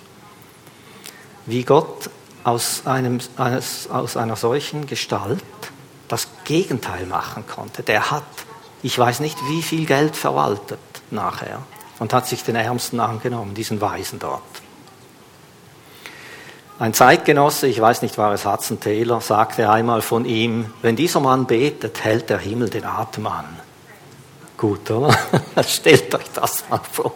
Wie 1.46 1.64
Gott 1.64 2.10
aus, 2.48 2.84
einem, 2.86 3.20
aus 3.36 4.16
einer 4.16 4.38
solchen 4.38 4.88
Gestalt 4.88 5.44
das 6.08 6.30
Gegenteil 6.46 7.06
machen 7.06 7.44
konnte. 7.46 7.84
Der 7.84 8.10
hat, 8.10 8.24
ich 8.82 8.98
weiß 8.98 9.20
nicht, 9.20 9.38
wie 9.50 9.62
viel 9.62 9.86
Geld 9.86 10.16
verwaltet 10.16 10.80
nachher 11.12 11.62
und 12.00 12.14
hat 12.14 12.26
sich 12.26 12.46
den 12.46 12.56
Ärmsten 12.56 13.02
angenommen, 13.02 13.54
diesen 13.54 13.82
Weisen 13.82 14.20
dort. 14.20 14.44
Ein 16.80 16.94
Zeitgenosse, 16.94 17.68
ich 17.68 17.82
weiß 17.82 18.02
nicht, 18.02 18.18
war 18.18 18.32
es 18.32 18.46
Hudson 18.46 18.80
Taylor, 18.80 19.20
sagte 19.20 19.70
einmal 19.70 20.02
von 20.02 20.24
ihm, 20.24 20.72
wenn 20.82 20.96
dieser 20.96 21.20
Mann 21.20 21.48
betet, 21.48 22.02
hält 22.06 22.30
der 22.30 22.38
Himmel 22.38 22.70
den 22.70 22.86
Atem 22.86 23.28
an. 23.28 23.60
Gut, 24.56 24.90
oder? 24.90 25.14
Stellt 25.68 26.16
euch 26.16 26.32
das 26.34 26.64
mal 26.70 26.80
vor. 26.94 27.14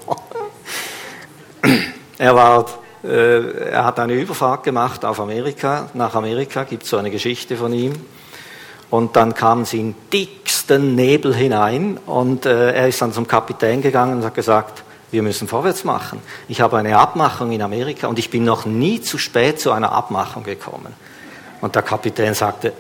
Er, 2.18 2.36
war, 2.36 2.66
er 3.04 3.84
hat 3.84 4.00
eine 4.00 4.14
Überfahrt 4.14 4.64
gemacht 4.64 5.04
auf 5.06 5.20
Amerika, 5.20 5.90
nach 5.94 6.14
Amerika, 6.16 6.64
gibt 6.64 6.84
es 6.84 6.90
so 6.90 6.98
eine 6.98 7.10
Geschichte 7.10 7.58
von 7.58 7.74
ihm. 7.74 7.94
Und 8.92 9.16
dann 9.16 9.34
kamen 9.34 9.66
sie 9.66 9.80
in 9.80 9.96
dicksten 10.12 10.96
Nebel 10.96 11.34
hinein 11.34 11.98
und 12.06 12.46
äh, 12.46 12.74
er 12.74 12.90
ist 12.90 13.02
dann 13.02 13.14
zum 13.14 13.26
Kapitän 13.26 13.82
gegangen 13.82 14.18
und 14.18 14.26
hat 14.26 14.36
gesagt, 14.36 14.84
wir 15.12 15.24
müssen 15.24 15.48
vorwärts 15.48 15.84
machen. 15.84 16.20
Ich 16.50 16.62
habe 16.62 16.78
eine 16.78 16.98
Abmachung 16.98 17.52
in 17.52 17.62
Amerika 17.62 18.08
und 18.08 18.20
ich 18.20 18.30
bin 18.30 18.44
noch 18.44 18.66
nie 18.66 19.02
zu 19.02 19.18
spät 19.18 19.60
zu 19.60 19.72
einer 19.72 19.92
Abmachung 19.92 20.44
gekommen. 20.44 20.94
Und 21.62 21.76
der 21.76 21.84
Kapitän 21.84 22.34
sagte, 22.34 22.74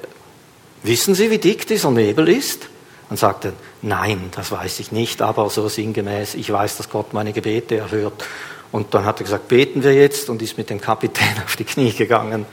wissen 0.84 1.16
Sie, 1.16 1.30
wie 1.30 1.38
dick 1.38 1.66
dieser 1.68 1.92
Nebel 1.92 2.28
ist? 2.30 2.68
Und 3.10 3.18
sagte, 3.18 3.54
nein, 3.82 4.30
das 4.36 4.52
weiß 4.52 4.80
ich 4.80 4.92
nicht, 4.92 5.22
aber 5.22 5.50
so 5.50 5.68
sinngemäß, 5.68 6.36
ich 6.36 6.52
weiß, 6.52 6.78
dass 6.78 6.90
Gott 6.90 7.14
meine 7.14 7.34
Gebete 7.34 7.78
erhört. 7.78 8.24
Und 8.72 8.94
dann 8.94 9.06
hat 9.06 9.20
er 9.20 9.26
gesagt, 9.26 9.48
beten 9.48 9.84
wir 9.84 9.94
jetzt 9.94 10.30
und 10.30 10.42
ist 10.42 10.58
mit 10.58 10.70
dem 10.70 10.80
Kapitän 10.80 11.36
auf 11.46 11.56
die 11.56 11.66
Knie 11.66 11.92
gegangen 11.92 12.46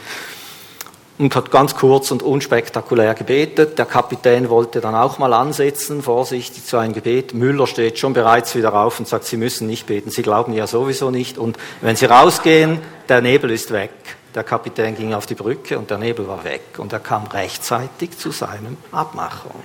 und 1.19 1.35
hat 1.35 1.51
ganz 1.51 1.75
kurz 1.75 2.11
und 2.11 2.23
unspektakulär 2.23 3.15
gebetet. 3.15 3.79
Der 3.79 3.87
Kapitän 3.87 4.49
wollte 4.49 4.81
dann 4.81 4.95
auch 4.95 5.19
mal 5.19 5.33
ansetzen, 5.33 6.03
vorsichtig 6.03 6.65
zu 6.65 6.77
einem 6.77 6.95
Gebet. 6.95 7.35
Müller 7.35 7.67
steht 7.67 7.99
schon 7.99 8.13
bereits 8.13 8.55
wieder 8.55 8.73
auf 8.75 9.01
und 9.01 9.09
sagt, 9.09 9.25
Sie 9.25 9.37
müssen 9.37 9.67
nicht 9.67 9.87
beten, 9.87 10.11
Sie 10.11 10.23
glauben 10.23 10.53
ja 10.53 10.67
sowieso 10.67 11.11
nicht. 11.11 11.37
Und 11.37 11.59
wenn 11.81 11.97
Sie 11.97 12.07
rausgehen, 12.07 12.81
der 13.09 13.21
Nebel 13.21 13.51
ist 13.51 13.73
weg. 13.73 13.91
Der 14.35 14.45
Kapitän 14.45 14.95
ging 14.95 15.15
auf 15.15 15.27
die 15.27 15.35
Brücke 15.35 15.79
und 15.79 15.91
der 15.91 15.99
Nebel 15.99 16.29
war 16.29 16.45
weg. 16.45 16.79
Und 16.79 16.93
er 16.93 17.01
kam 17.01 17.27
rechtzeitig 17.27 18.17
zu 18.17 18.31
seinem 18.31 18.77
Abmachung. 18.93 19.61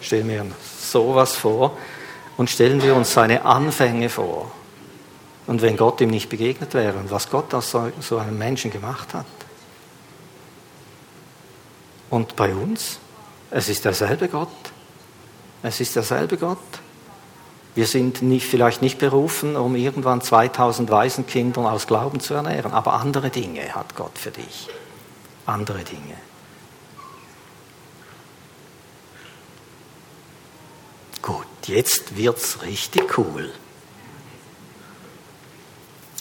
Stellen 0.00 0.28
wir 0.28 0.40
uns 0.40 0.54
sowas 0.90 1.36
vor 1.36 1.76
und 2.36 2.50
stellen 2.50 2.82
wir 2.82 2.96
uns 2.96 3.12
seine 3.12 3.44
Anfänge 3.44 4.08
vor. 4.08 4.50
Und 5.46 5.62
wenn 5.62 5.76
Gott 5.76 6.00
ihm 6.00 6.10
nicht 6.10 6.28
begegnet 6.28 6.74
wäre 6.74 6.98
und 6.98 7.10
was 7.10 7.30
Gott 7.30 7.52
aus 7.52 7.70
so 7.70 8.18
einem 8.18 8.38
Menschen 8.38 8.70
gemacht 8.70 9.12
hat. 9.12 9.26
Und 12.10 12.36
bei 12.36 12.54
uns, 12.54 12.98
es 13.50 13.68
ist 13.68 13.84
derselbe 13.84 14.28
Gott. 14.28 14.48
Es 15.62 15.80
ist 15.80 15.96
derselbe 15.96 16.36
Gott. 16.36 16.58
Wir 17.74 17.86
sind 17.86 18.22
nicht, 18.22 18.46
vielleicht 18.46 18.82
nicht 18.82 18.98
berufen, 18.98 19.56
um 19.56 19.74
irgendwann 19.74 20.20
2000 20.20 20.90
Waisenkinder 20.90 21.72
aus 21.72 21.86
Glauben 21.86 22.20
zu 22.20 22.34
ernähren, 22.34 22.72
aber 22.72 22.94
andere 22.94 23.30
Dinge 23.30 23.74
hat 23.74 23.96
Gott 23.96 24.16
für 24.16 24.30
dich. 24.30 24.68
Andere 25.44 25.82
Dinge. 25.82 26.16
Gut, 31.20 31.46
jetzt 31.66 32.16
wird's 32.16 32.62
richtig 32.62 33.18
cool. 33.18 33.50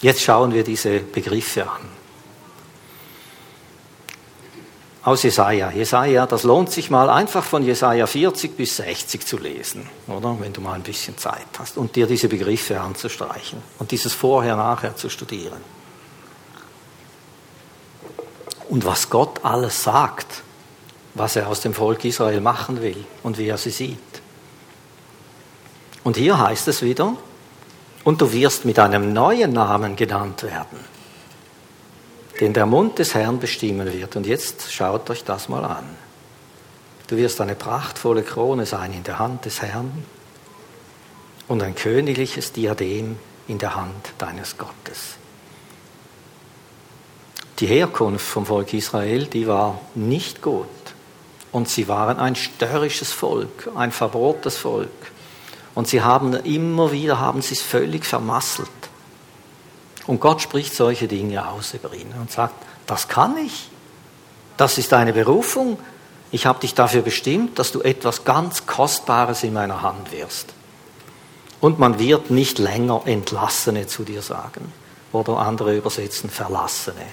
Jetzt 0.03 0.21
schauen 0.21 0.53
wir 0.53 0.63
diese 0.63 0.99
Begriffe 0.99 1.63
an 1.63 1.81
aus 5.03 5.23
Jesaja. 5.23 5.71
Jesaja, 5.71 6.25
das 6.25 6.43
lohnt 6.43 6.71
sich 6.71 6.89
mal 6.89 7.09
einfach 7.09 7.43
von 7.43 7.63
Jesaja 7.63 8.05
40 8.05 8.55
bis 8.57 8.77
60 8.77 9.25
zu 9.25 9.37
lesen, 9.37 9.89
oder? 10.07 10.37
Wenn 10.39 10.53
du 10.53 10.59
mal 10.59 10.73
ein 10.73 10.83
bisschen 10.83 11.17
Zeit 11.17 11.47
hast 11.57 11.77
und 11.77 11.95
dir 11.95 12.05
diese 12.05 12.27
Begriffe 12.27 12.79
anzustreichen 12.79 13.61
und 13.79 13.91
dieses 13.91 14.13
Vorher-Nachher 14.13 14.95
zu 14.95 15.09
studieren. 15.09 15.61
Und 18.69 18.85
was 18.85 19.09
Gott 19.09 19.43
alles 19.43 19.83
sagt, 19.83 20.43
was 21.13 21.37
er 21.37 21.47
aus 21.47 21.61
dem 21.61 21.73
Volk 21.73 22.03
Israel 22.03 22.41
machen 22.41 22.81
will 22.81 23.05
und 23.23 23.37
wie 23.37 23.47
er 23.47 23.57
sie 23.57 23.71
sieht. 23.71 23.99
Und 26.03 26.17
hier 26.17 26.37
heißt 26.37 26.67
es 26.67 26.81
wieder, 26.81 27.15
und 28.03 28.21
du 28.21 28.31
wirst 28.33 28.65
mit 28.65 28.79
einem 28.79 29.13
neuen 29.13 29.53
Namen 29.53 29.95
genannt 29.95 30.43
werden 30.43 30.93
den 32.39 32.53
der 32.53 32.65
Mund 32.65 32.99
des 32.99 33.13
Herrn 33.13 33.39
bestimmen 33.39 33.91
wird. 33.91 34.15
Und 34.15 34.25
jetzt 34.25 34.71
schaut 34.71 35.09
euch 35.09 35.23
das 35.23 35.49
mal 35.49 35.63
an. 35.63 35.85
Du 37.07 37.17
wirst 37.17 37.39
eine 37.41 37.55
prachtvolle 37.55 38.23
Krone 38.23 38.65
sein 38.65 38.93
in 38.93 39.03
der 39.03 39.19
Hand 39.19 39.45
des 39.45 39.61
Herrn 39.61 40.05
und 41.47 41.61
ein 41.61 41.75
königliches 41.75 42.51
Diadem 42.51 43.17
in 43.47 43.59
der 43.59 43.75
Hand 43.75 44.13
deines 44.17 44.57
Gottes. 44.57 45.15
Die 47.59 47.67
Herkunft 47.67 48.25
vom 48.25 48.45
Volk 48.45 48.73
Israel, 48.73 49.25
die 49.25 49.47
war 49.47 49.79
nicht 49.93 50.41
gut. 50.41 50.67
Und 51.51 51.69
sie 51.69 51.87
waren 51.87 52.17
ein 52.17 52.35
störrisches 52.35 53.11
Volk, 53.11 53.69
ein 53.75 53.91
verbohrtes 53.91 54.57
Volk. 54.57 54.89
Und 55.75 55.87
sie 55.87 56.01
haben 56.01 56.33
immer 56.33 56.91
wieder, 56.91 57.19
haben 57.19 57.41
sie 57.41 57.55
es 57.55 57.61
völlig 57.61 58.05
vermasselt. 58.05 58.69
Und 60.05 60.19
Gott 60.19 60.41
spricht 60.41 60.75
solche 60.75 61.07
Dinge 61.07 61.47
aus 61.47 61.73
über 61.73 61.93
ihn 61.93 62.13
und 62.19 62.31
sagt, 62.31 62.53
das 62.85 63.07
kann 63.07 63.37
ich. 63.37 63.69
Das 64.57 64.77
ist 64.77 64.91
deine 64.91 65.13
Berufung. 65.13 65.79
Ich 66.31 66.45
habe 66.45 66.59
dich 66.59 66.75
dafür 66.75 67.01
bestimmt, 67.01 67.57
dass 67.57 67.71
du 67.71 67.81
etwas 67.81 68.25
ganz 68.25 68.65
Kostbares 68.65 69.43
in 69.43 69.53
meiner 69.53 69.81
Hand 69.81 70.11
wirst. 70.11 70.53
Und 71.59 71.79
man 71.79 71.97
wird 71.97 72.29
nicht 72.29 72.59
länger 72.59 73.03
Entlassene 73.05 73.87
zu 73.87 74.03
dir 74.03 74.21
sagen. 74.21 74.71
Oder 75.11 75.37
andere 75.37 75.75
übersetzen 75.75 76.29
Verlassene. 76.29 77.05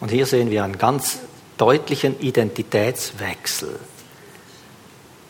Und 0.00 0.10
hier 0.10 0.26
sehen 0.26 0.50
wir 0.50 0.64
einen 0.64 0.78
ganz 0.78 1.18
deutlichen 1.56 2.18
Identitätswechsel 2.18 3.78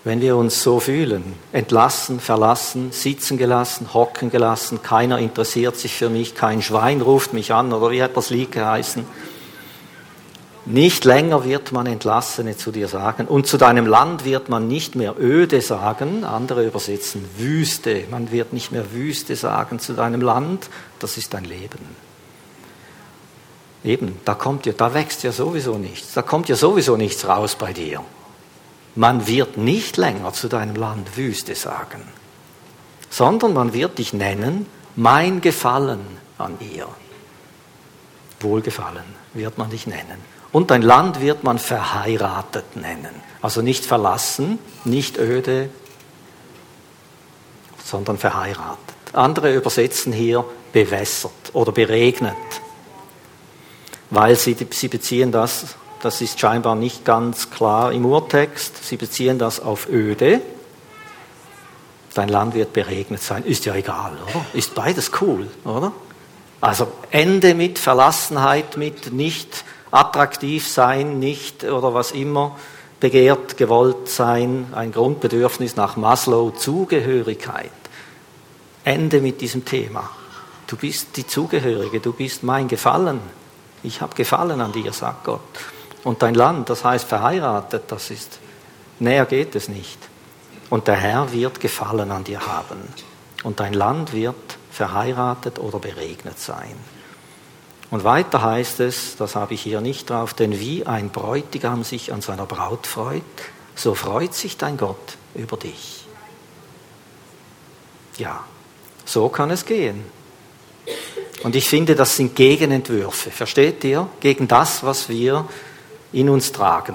wenn 0.05 0.21
wir 0.21 0.37
uns 0.37 0.63
so 0.63 0.81
fühlen, 0.81 1.35
entlassen, 1.53 2.19
verlassen, 2.19 2.91
sitzen 2.91 3.39
gelassen, 3.39 3.95
hocken 3.95 4.31
gelassen, 4.31 4.83
keiner 4.83 5.19
interessiert 5.19 5.77
sich 5.77 5.95
für 5.95 6.11
mich, 6.11 6.35
kein 6.35 6.61
Schwein 6.61 7.01
ruft 7.01 7.33
mich 7.33 7.53
an 7.55 7.73
oder 7.73 7.91
wie 7.93 8.03
hat 8.03 8.17
das 8.17 8.31
Lied 8.31 8.51
geheißen? 8.51 9.05
Nicht 10.65 11.05
länger 11.05 11.45
wird 11.45 11.73
man 11.73 11.87
Entlassene 11.87 12.57
zu 12.57 12.71
dir 12.71 12.87
sagen 12.87 13.27
und 13.27 13.47
zu 13.47 13.59
deinem 13.59 13.87
Land 13.87 14.25
wird 14.25 14.49
man 14.49 14.69
nicht 14.69 14.95
mehr 14.95 15.15
öde 15.19 15.61
sagen, 15.61 16.25
andere 16.25 16.65
übersetzen 16.65 17.25
Wüste, 17.37 18.05
man 18.11 18.31
wird 18.31 18.53
nicht 18.53 18.71
mehr 18.71 18.93
Wüste 18.93 19.35
sagen 19.35 19.79
zu 19.79 19.93
deinem 19.93 20.21
Land, 20.21 20.69
das 21.01 21.17
ist 21.17 21.35
dein 21.35 21.45
Leben. 21.45 21.81
Eben, 23.85 24.17
da 24.25 24.35
kommt 24.35 24.67
ja, 24.67 24.73
da 24.73 24.95
wächst 24.95 25.25
ja 25.25 25.33
sowieso 25.33 25.79
nichts, 25.79 26.15
da 26.15 26.23
kommt 26.23 26.49
ja 26.49 26.55
sowieso 26.55 26.97
nichts 26.97 27.27
raus 27.27 27.57
bei 27.57 27.73
dir. 27.73 28.01
Man 28.95 29.27
wird 29.27 29.57
nicht 29.57 29.97
länger 29.97 30.33
zu 30.33 30.49
deinem 30.49 30.77
Land 30.77 31.17
Wüste 31.17 31.55
sagen, 31.55 32.03
sondern 33.09 33.55
man 33.55 33.73
wird 33.73 33.99
dich 33.99 34.13
nennen, 34.13 34.67
mein 34.97 35.41
Gefallen 35.41 36.01
an 36.39 36.59
ihr. 36.61 36.89
Wohlgefallen 38.41 39.05
wird 39.33 39.57
man 39.57 39.71
dich 39.71 39.87
nennen. 39.87 40.33
Und 40.51 40.71
dein 40.71 40.83
Land 40.83 41.21
wird 41.21 41.45
man 41.45 41.59
verheiratet 41.59 42.77
nennen. 42.77 43.15
Also 43.41 43.63
nicht 43.63 43.87
verlassen, 43.87 44.59
nicht 44.85 45.19
öde, 45.19 45.71
sondern 47.83 48.19
verheiratet. 48.19 48.79
Andere 49.15 49.55
übersetzen 49.55 50.13
hier 50.13 50.45
bewässert 50.73 51.33
oder 51.53 51.73
beregnet, 51.73 52.35
weil 54.11 54.37
sie, 54.37 54.57
sie 54.71 54.89
beziehen 54.89 55.33
das, 55.33 55.77
das 56.03 56.21
ist 56.21 56.39
scheinbar 56.39 56.75
nicht 56.75 57.05
ganz 57.05 57.51
klar 57.51 57.93
im 57.93 58.05
Urtext, 58.05 58.85
sie 58.85 58.97
beziehen 58.97 59.39
das 59.39 59.61
auf 59.61 59.89
öde. 59.89 60.41
Dein 62.15 62.29
Land 62.29 62.55
wird 62.55 62.73
beregnet 62.73 63.23
sein, 63.23 63.45
ist 63.45 63.65
ja 63.65 63.75
egal, 63.75 64.13
oder? 64.25 64.45
Ist 64.53 64.75
beides 64.75 65.13
cool, 65.21 65.49
oder? 65.65 65.93
Also 66.61 66.89
Ende 67.11 67.55
mit 67.55 67.79
Verlassenheit, 67.79 68.77
mit 68.77 69.13
nicht 69.13 69.65
attraktiv 69.91 70.69
sein, 70.69 71.19
nicht 71.19 71.65
oder 71.65 71.95
was 71.95 72.13
immer, 72.13 72.57
begehrt, 73.01 73.57
gewollt 73.57 74.09
sein, 74.09 74.67
ein 74.73 74.93
Grundbedürfnis 74.93 75.77
nach 75.77 75.97
Maslow, 75.97 76.51
Zugehörigkeit. 76.51 77.71
Ende 78.85 79.21
mit 79.21 79.41
diesem 79.41 79.65
Thema. 79.65 80.11
Du 80.67 80.77
bist 80.77 81.17
die 81.17 81.27
Zugehörige, 81.27 82.01
du 82.01 82.13
bist 82.13 82.43
mein 82.43 82.69
Gefallen. 82.69 83.21
Ich 83.83 84.01
habe 84.01 84.15
Gefallen 84.15 84.61
an 84.61 84.73
dir, 84.73 84.93
sagt 84.93 85.25
Gott. 85.25 85.41
Und 86.05 86.23
dein 86.23 86.35
Land, 86.35 86.69
das 86.71 86.85
heißt 86.85 87.07
verheiratet, 87.07 87.85
das 87.89 88.11
ist, 88.11 88.39
näher 88.99 89.27
geht 89.27 89.55
es 89.55 89.69
nicht. 89.69 89.99
Und 90.71 90.89
der 90.89 90.97
Herr 90.97 91.33
wird 91.33 91.61
Gefallen 91.61 92.11
an 92.11 92.25
dir 92.25 92.47
haben. 92.47 92.81
Und 93.45 93.61
dein 93.61 93.75
Land 93.75 94.13
wird 94.13 94.59
verheiratet 94.71 95.59
oder 95.59 95.79
beregnet 95.79 96.39
sein. 96.39 96.77
Und 97.91 98.05
weiter 98.05 98.41
heißt 98.41 98.81
es, 98.81 99.17
das 99.17 99.37
habe 99.37 99.53
ich 99.53 99.61
hier 99.61 99.83
nicht 99.83 100.09
drauf, 100.09 100.33
denn 100.33 100.59
wie 100.59 100.87
ein 100.87 101.11
Bräutigam 101.11 101.85
sich 101.85 102.13
an 102.13 102.23
seiner 102.23 102.47
Braut 102.47 102.87
freut, 102.87 103.23
so 103.75 103.95
freut 103.95 104.33
sich 104.33 104.57
dein 104.57 104.79
Gott 104.79 105.19
über 105.35 105.59
dich. 105.59 106.07
Ja, 108.17 108.45
so 109.05 109.29
kann 109.29 109.51
es 109.51 109.67
gehen. 109.67 110.05
Und 111.43 111.55
ich 111.55 111.69
finde, 111.69 111.95
das 111.95 112.17
sind 112.17 112.35
Gegenentwürfe, 112.35 113.31
versteht 113.31 113.85
ihr? 113.85 114.09
Gegen 114.21 114.49
das, 114.49 114.83
was 114.83 115.09
wir 115.09 115.47
in 116.13 116.29
uns 116.29 116.53
tragen. 116.53 116.95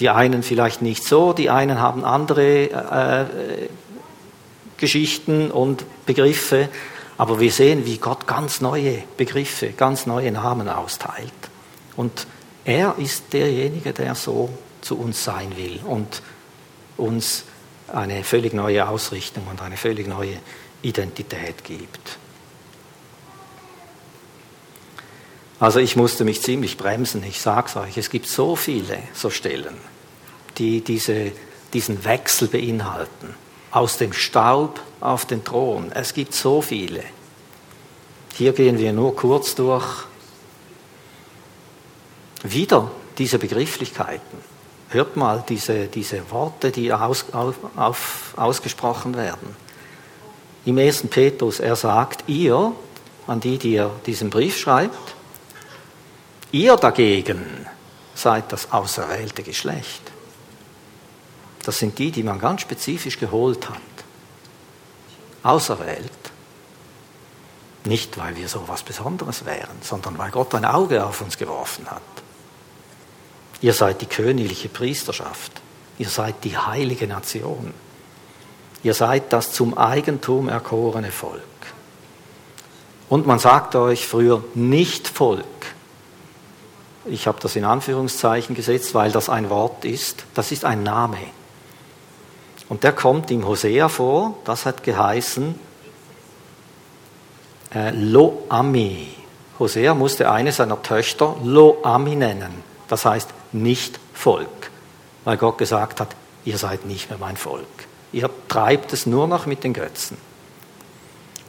Die 0.00 0.08
einen 0.10 0.42
vielleicht 0.42 0.82
nicht 0.82 1.04
so, 1.04 1.32
die 1.32 1.50
einen 1.50 1.80
haben 1.80 2.04
andere 2.04 2.70
äh, 2.70 3.68
Geschichten 4.76 5.50
und 5.50 5.84
Begriffe, 6.04 6.68
aber 7.16 7.38
wir 7.38 7.52
sehen, 7.52 7.86
wie 7.86 7.98
Gott 7.98 8.26
ganz 8.26 8.60
neue 8.60 9.04
Begriffe, 9.16 9.68
ganz 9.68 10.06
neue 10.06 10.32
Namen 10.32 10.68
austeilt. 10.68 11.32
Und 11.96 12.26
er 12.64 12.96
ist 12.98 13.32
derjenige, 13.32 13.92
der 13.92 14.14
so 14.14 14.50
zu 14.80 14.98
uns 14.98 15.22
sein 15.22 15.56
will 15.56 15.80
und 15.84 16.22
uns 16.96 17.44
eine 17.92 18.24
völlig 18.24 18.52
neue 18.52 18.88
Ausrichtung 18.88 19.46
und 19.48 19.62
eine 19.62 19.76
völlig 19.76 20.08
neue 20.08 20.36
Identität 20.82 21.62
gibt. 21.62 22.18
Also 25.60 25.78
ich 25.78 25.96
musste 25.96 26.24
mich 26.24 26.42
ziemlich 26.42 26.76
bremsen, 26.76 27.22
ich 27.22 27.40
sage 27.40 27.68
es 27.68 27.76
euch, 27.76 27.96
es 27.96 28.10
gibt 28.10 28.26
so 28.26 28.56
viele 28.56 28.98
so 29.12 29.30
Stellen, 29.30 29.76
die 30.58 30.80
diese, 30.80 31.32
diesen 31.72 32.04
Wechsel 32.04 32.48
beinhalten 32.48 33.34
aus 33.70 33.96
dem 33.96 34.12
Staub 34.12 34.80
auf 35.00 35.26
den 35.26 35.44
Thron. 35.44 35.90
Es 35.92 36.14
gibt 36.14 36.34
so 36.34 36.62
viele. 36.62 37.02
Hier 38.34 38.52
gehen 38.52 38.78
wir 38.78 38.92
nur 38.92 39.16
kurz 39.16 39.54
durch. 39.54 40.06
Wieder 42.42 42.90
diese 43.18 43.38
Begrifflichkeiten. 43.38 44.38
Hört 44.90 45.16
mal 45.16 45.44
diese, 45.48 45.86
diese 45.86 46.30
Worte, 46.30 46.70
die 46.70 46.92
aus, 46.92 47.26
auf, 47.32 47.56
auf, 47.74 48.34
ausgesprochen 48.36 49.16
werden. 49.16 49.56
Im 50.64 50.78
1. 50.78 51.08
Petrus, 51.08 51.58
er 51.58 51.74
sagt, 51.74 52.24
ihr, 52.28 52.72
an 53.26 53.40
die, 53.40 53.58
die 53.58 53.74
er 53.74 53.90
diesen 54.06 54.30
Brief 54.30 54.56
schreibt, 54.56 55.13
ihr 56.54 56.76
dagegen 56.76 57.66
seid 58.14 58.52
das 58.52 58.70
auserwählte 58.70 59.42
Geschlecht. 59.42 60.12
Das 61.64 61.78
sind 61.78 61.98
die, 61.98 62.12
die 62.12 62.22
man 62.22 62.38
ganz 62.38 62.60
spezifisch 62.60 63.18
geholt 63.18 63.68
hat. 63.68 63.80
Auserwählt. 65.42 66.12
Nicht, 67.86 68.16
weil 68.18 68.36
wir 68.36 68.48
so 68.48 68.62
was 68.68 68.84
Besonderes 68.84 69.44
wären, 69.44 69.78
sondern 69.82 70.16
weil 70.16 70.30
Gott 70.30 70.54
ein 70.54 70.64
Auge 70.64 71.04
auf 71.04 71.20
uns 71.20 71.36
geworfen 71.36 71.90
hat. 71.90 72.02
Ihr 73.60 73.72
seid 73.72 74.00
die 74.00 74.06
königliche 74.06 74.68
Priesterschaft. 74.68 75.60
Ihr 75.98 76.08
seid 76.08 76.44
die 76.44 76.56
heilige 76.56 77.08
Nation. 77.08 77.74
Ihr 78.84 78.94
seid 78.94 79.32
das 79.32 79.52
zum 79.52 79.76
Eigentum 79.76 80.48
erkorene 80.48 81.10
Volk. 81.10 81.42
Und 83.08 83.26
man 83.26 83.38
sagt 83.40 83.74
euch 83.74 84.06
früher 84.06 84.44
nicht 84.54 85.08
Volk. 85.08 85.73
Ich 87.06 87.26
habe 87.26 87.38
das 87.40 87.54
in 87.56 87.64
Anführungszeichen 87.64 88.54
gesetzt, 88.54 88.94
weil 88.94 89.12
das 89.12 89.28
ein 89.28 89.50
Wort 89.50 89.84
ist. 89.84 90.24
Das 90.34 90.52
ist 90.52 90.64
ein 90.64 90.82
Name. 90.82 91.18
Und 92.68 92.82
der 92.82 92.92
kommt 92.92 93.30
im 93.30 93.46
Hosea 93.46 93.88
vor, 93.88 94.38
das 94.44 94.64
hat 94.64 94.82
geheißen 94.82 95.54
äh, 97.74 97.90
Lo-Ami. 97.90 99.08
Hosea 99.58 99.94
musste 99.94 100.30
eine 100.30 100.50
seiner 100.50 100.82
Töchter 100.82 101.36
Lo-Ami 101.44 102.16
nennen, 102.16 102.64
das 102.88 103.04
heißt 103.04 103.28
nicht 103.52 104.00
Volk, 104.12 104.70
weil 105.24 105.36
Gott 105.36 105.58
gesagt 105.58 106.00
hat, 106.00 106.08
ihr 106.44 106.58
seid 106.58 106.86
nicht 106.86 107.10
mehr 107.10 107.18
mein 107.18 107.36
Volk. 107.36 107.66
Ihr 108.12 108.30
treibt 108.48 108.92
es 108.92 109.06
nur 109.06 109.28
noch 109.28 109.46
mit 109.46 109.62
den 109.62 109.74
Götzen. 109.74 110.16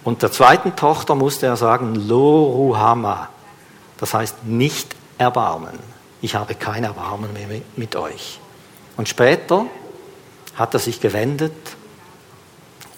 Und 0.03 0.21
der 0.21 0.31
zweiten 0.31 0.75
Tochter 0.75 1.15
musste 1.15 1.47
er 1.47 1.57
sagen 1.57 1.95
Lo-Ruhama, 1.95 3.29
das 3.97 4.13
heißt 4.13 4.43
nicht 4.43 4.95
Erbarmen. 5.17 5.79
Ich 6.21 6.35
habe 6.35 6.55
kein 6.55 6.83
Erbarmen 6.83 7.33
mehr 7.33 7.61
mit 7.75 7.95
euch. 7.95 8.39
Und 8.97 9.09
später 9.09 9.65
hat 10.55 10.73
er 10.73 10.79
sich 10.79 10.99
gewendet 10.99 11.53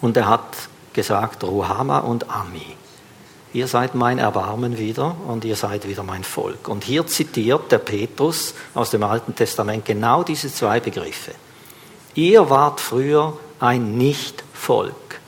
und 0.02 0.16
er 0.16 0.28
hat 0.28 0.70
gesagt, 0.94 1.44
Ruhama 1.44 2.00
und 2.00 2.30
Ami, 2.30 2.76
ihr 3.54 3.68
seid 3.68 3.96
mein 3.96 4.20
Erbarmen 4.20 4.78
wieder 4.78 5.16
und 5.28 5.46
ihr 5.46 5.56
seid 5.56 5.88
wieder 5.88 6.04
mein 6.04 6.24
Volk. 6.24 6.68
Und 6.68 6.84
hier 6.84 7.06
zitiert 7.08 7.72
der 7.72 7.80
Petrus 7.80 8.54
aus 8.74 8.92
dem 8.92 9.04
Alten 9.04 9.36
Testament 9.36 9.86
genau 9.86 10.24
diese 10.24 10.54
zwei 10.54 10.80
Begriffe. 10.80 11.34
Ihr 12.14 12.50
wart 12.50 12.80
früher 12.80 13.38
ein 13.60 13.98
Nicht-Volk, 13.98 15.20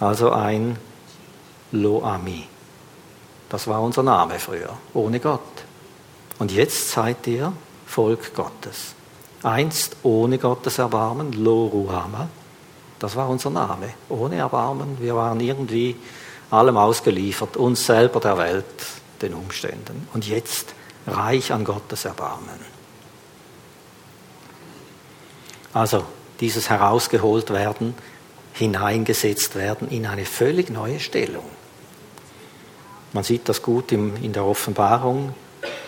also 0.00 0.30
ein 0.30 0.76
Loami. 1.72 2.46
Das 3.48 3.66
war 3.66 3.80
unser 3.82 4.02
Name 4.02 4.38
früher, 4.38 4.76
ohne 4.94 5.20
Gott. 5.20 5.40
Und 6.38 6.52
jetzt 6.52 6.90
seid 6.90 7.26
ihr 7.26 7.52
Volk 7.86 8.34
Gottes. 8.34 8.94
Einst 9.42 9.96
ohne 10.02 10.38
Gottes 10.38 10.78
Erbarmen, 10.78 11.32
Lo 11.32 11.66
Ruhama, 11.66 12.28
das 12.98 13.14
war 13.16 13.28
unser 13.28 13.50
Name. 13.50 13.90
Ohne 14.08 14.36
Erbarmen, 14.36 14.98
wir 15.00 15.14
waren 15.14 15.40
irgendwie 15.40 15.96
allem 16.50 16.76
ausgeliefert, 16.76 17.56
uns 17.56 17.86
selber 17.86 18.20
der 18.20 18.38
Welt, 18.38 18.64
den 19.22 19.34
Umständen. 19.34 20.08
Und 20.14 20.26
jetzt 20.26 20.74
reich 21.06 21.52
an 21.52 21.64
Gottes 21.64 22.04
Erbarmen. 22.04 22.76
Also 25.72 26.04
dieses 26.40 26.70
herausgeholt 26.70 27.50
werden, 27.50 27.94
hineingesetzt 28.54 29.54
werden 29.54 29.88
in 29.90 30.06
eine 30.06 30.24
völlig 30.24 30.70
neue 30.70 31.00
Stellung. 31.00 31.44
Man 33.12 33.24
sieht 33.24 33.48
das 33.48 33.62
gut 33.62 33.92
in 33.92 34.32
der 34.32 34.44
Offenbarung. 34.44 35.34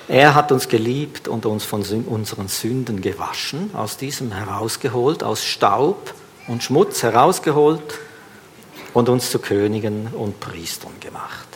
Er 0.09 0.35
hat 0.35 0.53
uns 0.53 0.69
geliebt 0.69 1.29
und 1.29 1.45
uns 1.45 1.65
von 1.65 1.83
unseren 1.83 2.49
Sünden 2.49 3.03
gewaschen, 3.03 3.75
aus 3.75 3.99
diesem 3.99 4.33
herausgeholt, 4.33 5.23
aus 5.23 5.45
Staub 5.45 6.15
und 6.47 6.63
Schmutz 6.63 7.03
herausgeholt 7.03 7.99
und 8.95 9.09
uns 9.11 9.31
zu 9.31 9.39
Königen 9.39 10.07
und 10.09 10.41
Priestern 10.41 10.99
gemacht. 11.01 11.47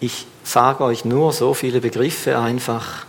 Ich 0.00 0.26
sage 0.42 0.84
euch 0.84 1.04
nur 1.04 1.32
so 1.32 1.54
viele 1.54 1.80
Begriffe 1.80 2.38
einfach, 2.38 3.06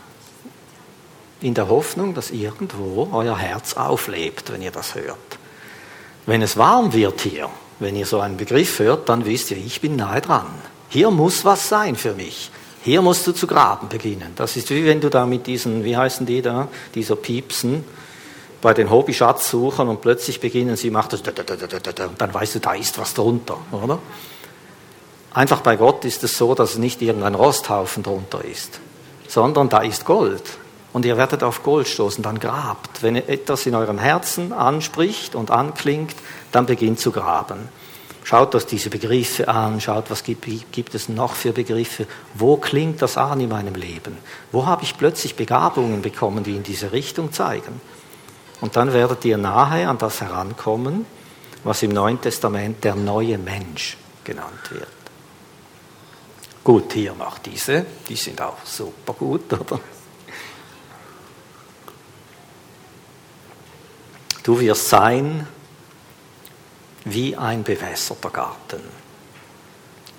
in 1.46 1.54
der 1.54 1.70
Hoffnung, 1.70 2.16
dass 2.16 2.32
irgendwo 2.32 3.08
euer 3.12 3.38
Herz 3.38 3.76
auflebt, 3.76 4.52
wenn 4.52 4.64
ihr 4.64 4.72
das 4.72 4.96
hört. 4.96 5.18
Wenn 6.26 6.42
es 6.42 6.58
warm 6.58 6.92
wird 6.92 7.22
hier, 7.22 7.50
wenn 7.80 7.96
ihr 7.96 8.08
so 8.08 8.20
einen 8.20 8.36
Begriff 8.36 8.80
hört, 8.80 9.10
dann 9.10 9.26
wisst 9.26 9.52
ihr, 9.52 9.58
ich 9.58 9.80
bin 9.80 9.96
nahe 9.96 10.22
dran. 10.22 10.48
Hier 10.90 11.12
muss 11.12 11.46
was 11.46 11.70
sein 11.70 11.96
für 11.96 12.14
mich. 12.14 12.50
Hier 12.82 13.04
musst 13.04 13.28
du 13.28 13.32
zu 13.32 13.46
graben 13.46 13.90
beginnen. 13.90 14.34
Das 14.36 14.56
ist 14.56 14.72
wie 14.72 14.86
wenn 14.86 15.02
du 15.02 15.10
da 15.10 15.28
mit 15.28 15.46
diesen, 15.46 15.84
wie 15.84 15.96
heißen 15.96 16.26
die 16.26 16.42
da, 16.42 16.68
dieser 16.96 17.16
Piepsen, 17.16 17.84
bei 18.62 18.74
den 18.74 18.90
Hobby-Schatzsuchern 18.90 19.88
und 19.88 20.02
plötzlich 20.02 20.40
beginnen 20.40 20.76
sie, 20.76 20.90
macht 20.90 21.14
das, 21.14 21.22
und 21.22 22.22
dann 22.22 22.34
weißt 22.34 22.56
du, 22.56 22.60
da 22.60 22.74
ist 22.74 22.98
was 22.98 23.14
drunter, 23.14 23.58
oder? 23.72 24.00
Einfach 25.36 25.62
bei 25.62 25.76
Gott 25.76 26.06
ist 26.06 26.24
es 26.24 26.36
so, 26.38 26.56
dass 26.56 26.78
nicht 26.78 27.04
irgendein 27.04 27.36
Rosthaufen 27.36 28.02
drunter 28.02 28.44
ist, 28.44 28.80
sondern 29.28 29.70
da 29.70 29.82
ist 29.82 30.06
Gold. 30.06 30.42
Und 30.96 31.04
ihr 31.04 31.18
werdet 31.18 31.44
auf 31.44 31.62
Gold 31.62 31.90
stoßen, 31.90 32.24
dann 32.24 32.40
grabt. 32.40 33.04
Wenn 33.04 33.18
etwas 33.18 33.66
in 33.66 33.76
eurem 33.76 34.00
Herzen 34.00 34.54
anspricht 34.54 35.36
und 35.36 35.52
anklingt, 35.52 36.16
dann 36.54 36.68
beginnt 36.68 37.02
zu 37.02 37.12
graben. 37.12 37.68
Schaut 38.24 38.56
euch 38.56 38.66
diese 38.66 38.90
Begriffe 38.90 39.50
an, 39.50 39.82
schaut, 39.82 40.10
was 40.10 40.24
gibt, 40.24 40.48
gibt 40.72 40.96
es 40.96 41.10
noch 41.10 41.34
für 41.34 41.52
Begriffe, 41.52 42.08
wo 42.34 42.56
klingt 42.56 43.02
das 43.02 43.18
an 43.18 43.42
in 43.42 43.50
meinem 43.50 43.76
Leben, 43.76 44.18
wo 44.54 44.68
habe 44.68 44.84
ich 44.84 44.98
plötzlich 44.98 45.36
Begabungen 45.36 46.02
bekommen, 46.02 46.46
die 46.46 46.56
in 46.56 46.64
diese 46.64 46.94
Richtung 46.94 47.34
zeigen. 47.34 47.82
Und 48.62 48.78
dann 48.78 48.94
werdet 48.94 49.26
ihr 49.26 49.38
nahe 49.38 49.90
an 49.90 49.98
das 49.98 50.22
herankommen, 50.22 51.06
was 51.66 51.84
im 51.84 51.92
Neuen 51.92 52.22
Testament 52.22 52.86
der 52.86 52.96
neue 52.96 53.38
Mensch 53.38 53.98
genannt 54.24 54.72
wird. 54.72 54.88
Gut, 56.64 56.94
hier 56.94 57.14
noch 57.16 57.38
diese, 57.40 57.86
die 58.08 58.16
sind 58.16 58.40
auch 58.40 58.64
super 58.64 59.12
gut, 59.12 59.52
oder? 59.52 59.78
Du 64.46 64.60
wirst 64.60 64.90
sein 64.90 65.48
wie 67.04 67.36
ein 67.36 67.64
bewässerter 67.64 68.30
Garten 68.30 68.82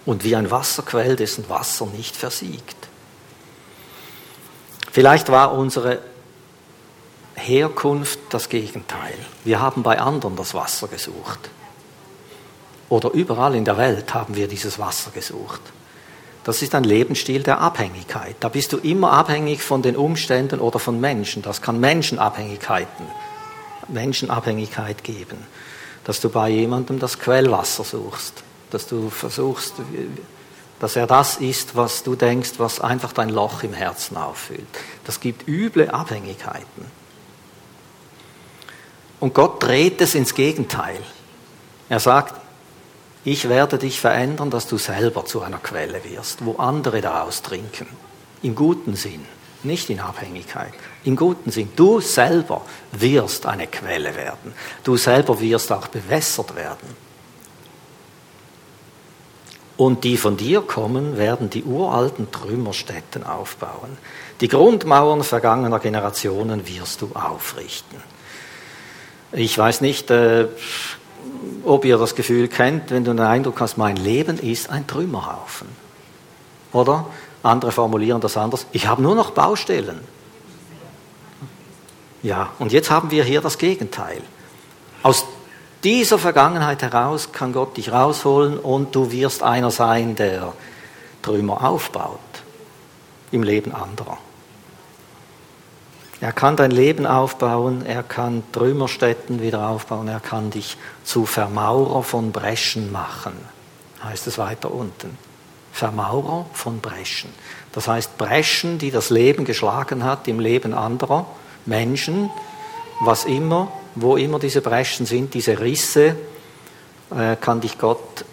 und 0.05 0.25
wie 0.25 0.35
ein 0.35 0.51
Wasserquell, 0.51 1.15
dessen 1.15 1.49
Wasser 1.49 1.87
nicht 1.87 2.17
versiegt. 2.17 2.77
Vielleicht 4.91 5.31
war 5.31 5.53
unsere 5.53 6.01
Herkunft 7.37 8.19
das 8.31 8.49
Gegenteil. 8.49 9.15
Wir 9.45 9.61
haben 9.61 9.85
bei 9.85 10.01
anderen 10.01 10.35
das 10.35 10.55
Wasser 10.55 10.89
gesucht. 10.89 11.49
Oder 12.89 13.13
überall 13.13 13.55
in 13.55 13.65
der 13.65 13.79
Welt 13.79 14.13
haben 14.13 14.35
wir 14.35 14.49
dieses 14.49 14.81
Wasser 14.81 15.13
gesucht. 15.13 15.61
Das 16.43 16.63
ist 16.63 16.75
ein 16.75 16.83
Lebensstil 16.83 17.45
der 17.45 17.61
Abhängigkeit. 17.61 18.35
Da 18.41 18.49
bist 18.49 18.73
du 18.73 18.79
immer 18.79 19.13
abhängig 19.13 19.63
von 19.63 19.83
den 19.83 19.95
Umständen 19.95 20.59
oder 20.59 20.81
von 20.81 21.01
Menschen. 21.01 21.43
Das 21.43 21.63
kann 21.63 21.79
Menschenabhängigkeiten, 21.79 23.07
Menschenabhängigkeit 23.89 25.05
geben. 25.05 25.39
Dass 26.05 26.21
du 26.21 26.29
bei 26.29 26.49
jemandem 26.49 26.99
das 26.99 27.19
Quellwasser 27.19 27.85
suchst. 27.85 28.43
Dass 28.71 28.87
du 28.87 29.11
versuchst, 29.11 29.75
dass 30.81 30.97
er 30.97 31.07
das 31.07 31.37
ist, 31.37 31.75
was 31.77 32.03
du 32.03 32.15
denkst, 32.15 32.55
was 32.59 32.81
einfach 32.81 33.13
dein 33.13 33.31
Loch 33.31 33.63
im 33.63 33.73
Herzen 33.73 34.17
auffüllt. 34.17 34.67
Das 35.05 35.21
gibt 35.21 35.49
üble 35.49 35.91
Abhängigkeiten. 35.91 36.87
Und 39.19 39.35
Gott 39.35 39.63
dreht 39.63 40.01
es 40.01 40.15
ins 40.15 40.35
Gegenteil. 40.35 41.01
Er 41.89 42.01
sagt, 42.01 42.35
ich 43.25 43.49
werde 43.49 43.79
dich 43.79 44.01
verändern, 44.01 44.51
dass 44.51 44.69
du 44.69 44.79
selber 44.79 45.25
zu 45.25 45.43
einer 45.43 45.59
Quelle 45.59 46.05
wirst, 46.05 46.45
wo 46.45 46.57
andere 46.57 47.01
daraus 47.01 47.43
trinken. 47.43 47.89
Im 48.43 48.55
guten 48.55 48.95
Sinn, 48.95 49.25
nicht 49.63 49.91
in 49.91 50.01
Abhängigkeit. 50.01 50.75
Im 51.07 51.15
guten 51.15 51.53
Sinn. 51.53 51.71
Du 51.77 52.01
selber 52.01 52.63
wirst 52.91 53.47
eine 53.47 53.69
Quelle 53.69 54.17
werden. 54.17 54.53
Du 54.83 54.97
selber 54.97 55.41
wirst 55.41 55.71
auch 55.71 55.87
bewässert 55.87 56.57
werden. 56.57 57.07
Und 59.77 60.03
die 60.03 60.17
von 60.17 60.37
dir 60.37 60.63
kommen, 60.63 61.17
werden 61.17 61.49
die 61.49 61.63
uralten 61.63 62.33
Trümmerstätten 62.33 63.23
aufbauen. 63.23 63.99
Die 64.41 64.49
Grundmauern 64.49 65.23
vergangener 65.23 65.79
Generationen 65.79 66.67
wirst 66.67 67.03
du 67.03 67.11
aufrichten. 67.15 68.03
Ich 69.31 69.57
weiß 69.57 69.83
nicht, 69.83 70.11
äh, 70.11 70.49
ob 71.65 71.85
ihr 71.85 71.99
das 71.99 72.17
Gefühl 72.17 72.49
kennt, 72.49 72.91
wenn 72.91 73.05
du 73.05 73.13
den 73.13 73.21
Eindruck 73.21 73.61
hast, 73.61 73.77
mein 73.77 73.97
Leben 73.97 74.39
ist 74.41 74.71
ein 74.71 74.89
Trümmerhaufen. 74.89 75.69
Oder? 76.73 77.07
Andere 77.45 77.71
formulieren 77.71 78.21
das 78.21 78.37
anders. 78.37 78.67
Ich 78.73 78.89
habe 78.89 79.03
nur 79.03 79.15
noch 79.15 79.31
Baustellen. 79.31 80.01
Ja, 82.27 82.51
und 82.59 82.73
jetzt 82.73 82.91
haben 82.91 83.13
wir 83.13 83.23
hier 83.23 83.41
das 83.41 83.57
Gegenteil. 83.57 84.21
Aus 85.05 85.27
dieser 85.85 86.19
Vergangenheit 86.19 86.83
heraus 86.83 87.31
kann 87.31 87.53
Gott 87.53 87.77
dich 87.77 87.93
rausholen 87.93 88.59
und 88.59 88.97
du 88.97 89.13
wirst 89.13 89.45
einer 89.45 89.71
sein, 89.71 90.17
der 90.17 90.53
Trümmer 91.23 91.63
aufbaut 91.63 92.19
im 93.31 93.45
Leben 93.45 93.73
anderer. 93.73 94.19
Er 96.21 96.33
kann 96.33 96.57
dein 96.57 96.73
Leben 96.73 97.07
aufbauen, 97.07 97.87
er 97.87 98.03
kann 98.03 98.43
Trümmerstätten 98.51 99.41
wieder 99.41 99.69
aufbauen, 99.69 100.09
er 100.09 100.19
kann 100.19 100.51
dich 100.51 100.77
zu 101.05 101.27
Vermaurer 101.27 102.03
von 102.03 102.33
Breschen 102.33 102.91
machen, 102.91 103.35
heißt 104.03 104.27
es 104.27 104.37
weiter 104.37 104.73
unten. 104.73 105.17
Vermaurer 105.71 106.47
von 106.55 106.81
Breschen. 106.81 107.31
Das 107.71 107.87
heißt 107.87 108.19
Breschen, 108.19 108.79
die 108.79 108.91
das 108.91 109.11
Leben 109.11 109.45
geschlagen 109.45 110.03
hat 110.03 110.27
im 110.27 110.41
Leben 110.41 110.75
anderer 110.75 111.25
Menschen, 111.67 112.31
was 113.01 113.25
immer, 113.25 113.71
wo 113.95 114.17
immer 114.17 114.39
diese 114.39 114.61
Breschen 114.61 115.07
sind, 115.07 115.35
diese 115.35 115.61
Risse, 115.61 116.17
äh, 117.11 117.37
kann 117.37 117.61
dich 117.61 117.79
Gott 117.79 118.25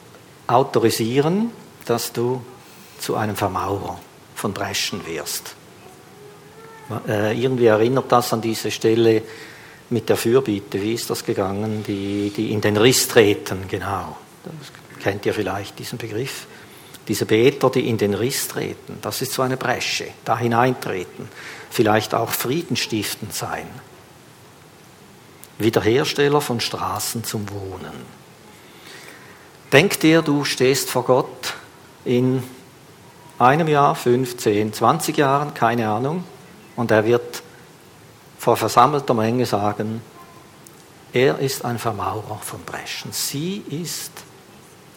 autorisieren, 0.47 1.51
dass 1.85 2.13
du 2.13 2.41
zu 2.99 3.15
einem 3.15 3.35
Vermaurer 3.35 3.99
von 4.35 4.53
Breschen 4.53 5.05
wirst. 5.05 5.55
Äh, 7.07 7.39
irgendwie 7.39 7.65
erinnert 7.65 8.11
das 8.11 8.33
an 8.33 8.41
diese 8.41 8.71
Stelle 8.71 9.23
mit 9.89 10.09
der 10.09 10.17
Fürbitte. 10.17 10.81
Wie 10.81 10.93
ist 10.93 11.09
das 11.09 11.23
gegangen? 11.23 11.83
Die, 11.87 12.31
die 12.35 12.51
in 12.51 12.61
den 12.61 12.77
Riss 12.77 13.07
treten, 13.07 13.65
genau. 13.69 14.17
Das 14.43 15.01
kennt 15.01 15.25
ihr 15.25 15.33
vielleicht 15.33 15.79
diesen 15.79 15.97
Begriff. 15.97 16.47
Diese 17.07 17.25
Beter, 17.25 17.69
die 17.69 17.89
in 17.89 17.97
den 17.97 18.13
Riss 18.13 18.47
treten, 18.47 18.97
das 19.01 19.21
ist 19.21 19.33
so 19.33 19.41
eine 19.41 19.57
Bresche, 19.57 20.07
da 20.23 20.37
hineintreten. 20.37 21.27
Vielleicht 21.73 22.13
auch 22.13 22.29
friedenstiftend 22.29 23.33
sein. 23.33 23.67
Wiederhersteller 25.57 26.39
von 26.39 26.59
Straßen 26.59 27.23
zum 27.23 27.49
Wohnen. 27.49 28.05
Denk 29.71 29.99
dir, 29.99 30.21
du 30.21 30.45
stehst 30.45 30.91
vor 30.91 31.03
Gott 31.03 31.55
in 32.05 32.43
einem 33.39 33.67
Jahr, 33.67 33.95
fünf, 33.95 34.37
zehn, 34.37 34.71
zwanzig 34.71 35.17
Jahren, 35.17 35.55
keine 35.55 35.89
Ahnung, 35.89 36.25
und 36.75 36.91
er 36.91 37.05
wird 37.05 37.41
vor 38.37 38.55
versammelter 38.55 39.15
Menge 39.15 39.47
sagen, 39.47 40.03
er 41.11 41.39
ist 41.39 41.65
ein 41.65 41.79
Vermaurer 41.79 42.37
von 42.39 42.61
Breschen. 42.65 43.11
Sie 43.13 43.63
ist 43.67 44.11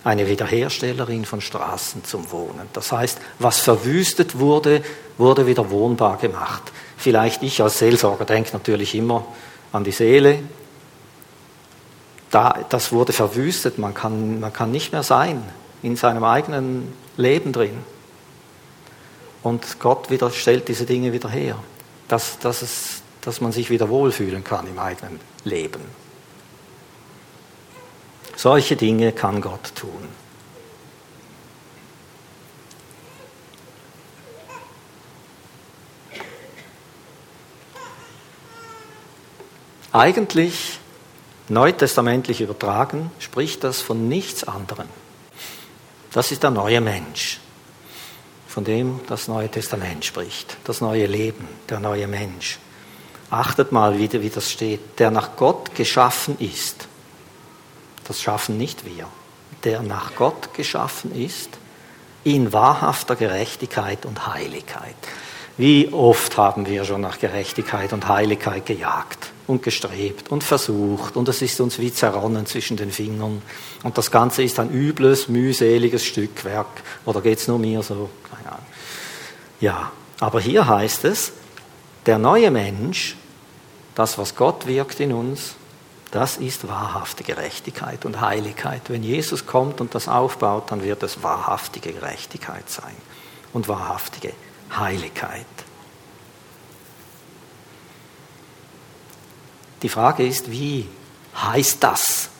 eine 0.06 0.28
Wiederherstellerin 0.28 1.24
von 1.24 1.40
Straßen 1.40 2.04
zum 2.04 2.30
Wohnen. 2.30 2.68
Das 2.72 2.92
heißt, 2.92 3.18
was 3.40 3.58
verwüstet 3.58 4.38
wurde, 4.38 4.82
wurde 5.18 5.48
wieder 5.48 5.68
wohnbar 5.72 6.16
gemacht. 6.18 6.62
Vielleicht 6.96 7.42
ich 7.42 7.60
als 7.60 7.80
Seelsorger 7.80 8.24
denke 8.24 8.52
natürlich 8.52 8.94
immer 8.94 9.26
an 9.72 9.82
die 9.82 9.90
Seele. 9.90 10.38
Da, 12.30 12.64
das 12.68 12.92
wurde 12.92 13.12
verwüstet, 13.12 13.78
man 13.78 13.94
kann, 13.94 14.38
man 14.38 14.52
kann 14.52 14.70
nicht 14.70 14.92
mehr 14.92 15.02
sein 15.02 15.42
in 15.82 15.96
seinem 15.96 16.22
eigenen 16.22 16.92
Leben 17.16 17.52
drin. 17.52 17.76
Und 19.42 19.80
Gott 19.80 20.08
wieder, 20.08 20.30
stellt 20.30 20.68
diese 20.68 20.86
Dinge 20.86 21.12
wieder 21.12 21.30
her, 21.30 21.56
dass, 22.06 22.38
dass, 22.38 22.62
es, 22.62 23.02
dass 23.22 23.40
man 23.40 23.50
sich 23.50 23.70
wieder 23.70 23.88
wohlfühlen 23.88 24.44
kann 24.44 24.68
im 24.68 24.78
eigenen 24.78 25.18
Leben. 25.42 26.05
Solche 28.36 28.76
Dinge 28.76 29.12
kann 29.12 29.40
Gott 29.40 29.74
tun. 29.74 30.08
Eigentlich, 39.92 40.78
neutestamentlich 41.48 42.42
übertragen, 42.42 43.10
spricht 43.18 43.64
das 43.64 43.80
von 43.80 44.08
nichts 44.08 44.44
anderem. 44.44 44.88
Das 46.12 46.30
ist 46.30 46.42
der 46.42 46.50
neue 46.50 46.80
Mensch 46.80 47.40
von 48.56 48.64
dem 48.64 49.00
das 49.06 49.28
Neue 49.28 49.50
Testament 49.50 50.02
spricht. 50.02 50.56
Das 50.64 50.80
neue 50.80 51.04
Leben, 51.04 51.46
der 51.68 51.78
neue 51.78 52.06
Mensch. 52.06 52.58
Achtet 53.28 53.70
mal 53.70 53.98
wieder, 53.98 54.22
wie 54.22 54.30
das 54.30 54.50
steht. 54.50 54.98
Der 54.98 55.10
nach 55.10 55.36
Gott 55.36 55.74
geschaffen 55.74 56.38
ist. 56.38 56.88
Das 58.08 58.20
schaffen 58.20 58.58
nicht 58.58 58.84
wir. 58.84 59.06
Der 59.64 59.82
nach 59.82 60.14
Gott 60.14 60.54
geschaffen 60.54 61.14
ist, 61.14 61.50
in 62.24 62.52
wahrhafter 62.52 63.16
Gerechtigkeit 63.16 64.04
und 64.04 64.26
Heiligkeit. 64.26 64.96
Wie 65.56 65.92
oft 65.92 66.36
haben 66.36 66.66
wir 66.66 66.84
schon 66.84 67.00
nach 67.00 67.18
Gerechtigkeit 67.18 67.92
und 67.92 68.08
Heiligkeit 68.08 68.66
gejagt 68.66 69.30
und 69.46 69.62
gestrebt 69.62 70.30
und 70.30 70.44
versucht 70.44 71.16
und 71.16 71.28
es 71.28 71.40
ist 71.40 71.60
uns 71.60 71.78
wie 71.78 71.92
zerronnen 71.92 72.44
zwischen 72.44 72.76
den 72.76 72.90
Fingern 72.90 73.40
und 73.82 73.96
das 73.96 74.10
Ganze 74.10 74.42
ist 74.42 74.58
ein 74.58 74.70
übles, 74.70 75.28
mühseliges 75.28 76.04
Stückwerk 76.04 76.66
oder 77.06 77.20
geht 77.20 77.38
es 77.38 77.48
nur 77.48 77.58
mir 77.58 77.82
so? 77.82 78.10
Keine 78.30 78.52
Ahnung. 78.52 78.66
Ja, 79.60 79.92
aber 80.20 80.40
hier 80.40 80.66
heißt 80.66 81.04
es, 81.04 81.32
der 82.04 82.18
neue 82.18 82.50
Mensch, 82.50 83.16
das, 83.94 84.18
was 84.18 84.34
Gott 84.34 84.66
wirkt 84.66 85.00
in 85.00 85.12
uns, 85.12 85.54
das 86.16 86.38
ist 86.38 86.66
wahrhafte 86.66 87.24
Gerechtigkeit 87.24 88.06
und 88.06 88.22
Heiligkeit. 88.22 88.80
Wenn 88.88 89.02
Jesus 89.02 89.44
kommt 89.44 89.82
und 89.82 89.94
das 89.94 90.08
aufbaut, 90.08 90.70
dann 90.72 90.82
wird 90.82 91.02
es 91.02 91.22
wahrhaftige 91.22 91.92
Gerechtigkeit 91.92 92.70
sein 92.70 92.96
und 93.52 93.68
wahrhaftige 93.68 94.32
Heiligkeit. 94.74 95.44
Die 99.82 99.90
Frage 99.90 100.26
ist, 100.26 100.50
wie 100.50 100.88
heißt 101.36 101.84
das? 101.84 102.30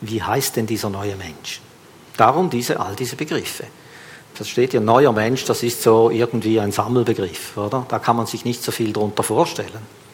Wie 0.00 0.20
heißt 0.20 0.56
denn 0.56 0.66
dieser 0.66 0.90
neue 0.90 1.14
Mensch? 1.14 1.60
Darum 2.16 2.50
diese, 2.50 2.80
all 2.80 2.96
diese 2.96 3.14
Begriffe. 3.14 3.68
Das 4.36 4.48
steht 4.48 4.72
hier, 4.72 4.80
neuer 4.80 5.12
Mensch, 5.12 5.44
das 5.44 5.62
ist 5.62 5.80
so 5.80 6.10
irgendwie 6.10 6.58
ein 6.58 6.72
Sammelbegriff, 6.72 7.56
oder? 7.56 7.86
Da 7.88 8.00
kann 8.00 8.16
man 8.16 8.26
sich 8.26 8.44
nicht 8.44 8.64
so 8.64 8.72
viel 8.72 8.92
darunter 8.92 9.22
vorstellen. 9.22 10.05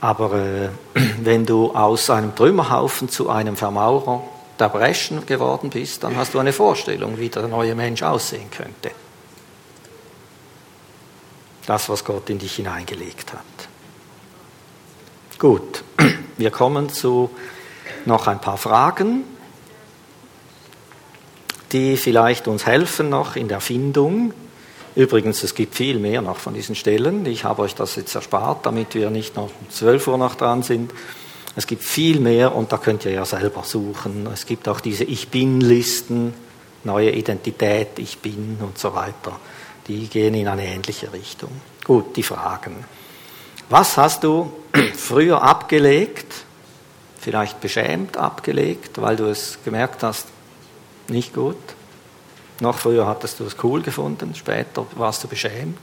Aber 0.00 0.32
äh, 0.34 0.68
wenn 1.22 1.46
du 1.46 1.72
aus 1.72 2.10
einem 2.10 2.34
Trümmerhaufen 2.34 3.08
zu 3.08 3.30
einem 3.30 3.56
Vermaurer 3.56 4.22
der 4.58 4.68
Breschen 4.68 5.24
geworden 5.26 5.70
bist, 5.70 6.02
dann 6.04 6.16
hast 6.16 6.34
du 6.34 6.38
eine 6.38 6.52
Vorstellung, 6.52 7.18
wie 7.18 7.28
der 7.28 7.48
neue 7.48 7.74
Mensch 7.74 8.02
aussehen 8.02 8.50
könnte. 8.50 8.90
Das, 11.66 11.88
was 11.88 12.04
Gott 12.04 12.30
in 12.30 12.38
dich 12.38 12.56
hineingelegt 12.56 13.32
hat. 13.32 13.68
Gut, 15.38 15.84
wir 16.36 16.50
kommen 16.50 16.88
zu 16.88 17.30
noch 18.04 18.26
ein 18.26 18.40
paar 18.40 18.56
Fragen, 18.56 19.24
die 21.72 21.96
vielleicht 21.96 22.48
uns 22.48 22.66
helfen 22.66 23.10
noch 23.10 23.36
in 23.36 23.48
der 23.48 23.60
Findung. 23.60 24.32
Übrigens, 24.98 25.44
es 25.44 25.54
gibt 25.54 25.76
viel 25.76 26.00
mehr 26.00 26.22
noch 26.22 26.38
von 26.38 26.54
diesen 26.54 26.74
Stellen. 26.74 27.24
Ich 27.24 27.44
habe 27.44 27.62
euch 27.62 27.76
das 27.76 27.94
jetzt 27.94 28.16
erspart, 28.16 28.66
damit 28.66 28.96
wir 28.96 29.10
nicht 29.10 29.36
noch 29.36 29.44
um 29.44 29.70
12 29.70 30.08
Uhr 30.08 30.18
noch 30.18 30.34
dran 30.34 30.64
sind. 30.64 30.92
Es 31.54 31.68
gibt 31.68 31.84
viel 31.84 32.18
mehr 32.18 32.52
und 32.52 32.72
da 32.72 32.78
könnt 32.78 33.04
ihr 33.04 33.12
ja 33.12 33.24
selber 33.24 33.62
suchen. 33.62 34.26
Es 34.34 34.44
gibt 34.44 34.66
auch 34.66 34.80
diese 34.80 35.04
Ich 35.04 35.28
bin-Listen, 35.28 36.34
neue 36.82 37.12
Identität, 37.12 38.00
Ich 38.00 38.18
bin 38.18 38.58
und 38.60 38.76
so 38.76 38.92
weiter. 38.92 39.38
Die 39.86 40.08
gehen 40.08 40.34
in 40.34 40.48
eine 40.48 40.66
ähnliche 40.66 41.12
Richtung. 41.12 41.52
Gut, 41.84 42.16
die 42.16 42.24
Fragen. 42.24 42.84
Was 43.70 43.96
hast 43.96 44.24
du 44.24 44.52
früher 44.96 45.40
abgelegt, 45.40 46.44
vielleicht 47.20 47.60
beschämt 47.60 48.16
abgelegt, 48.16 49.00
weil 49.00 49.14
du 49.14 49.26
es 49.26 49.60
gemerkt 49.64 50.02
hast, 50.02 50.26
nicht 51.06 51.34
gut? 51.34 51.54
Noch 52.60 52.78
früher 52.78 53.06
hattest 53.06 53.40
du 53.40 53.44
es 53.44 53.56
cool 53.62 53.82
gefunden, 53.82 54.34
später 54.34 54.86
warst 54.96 55.22
du 55.22 55.28
beschämt. 55.28 55.78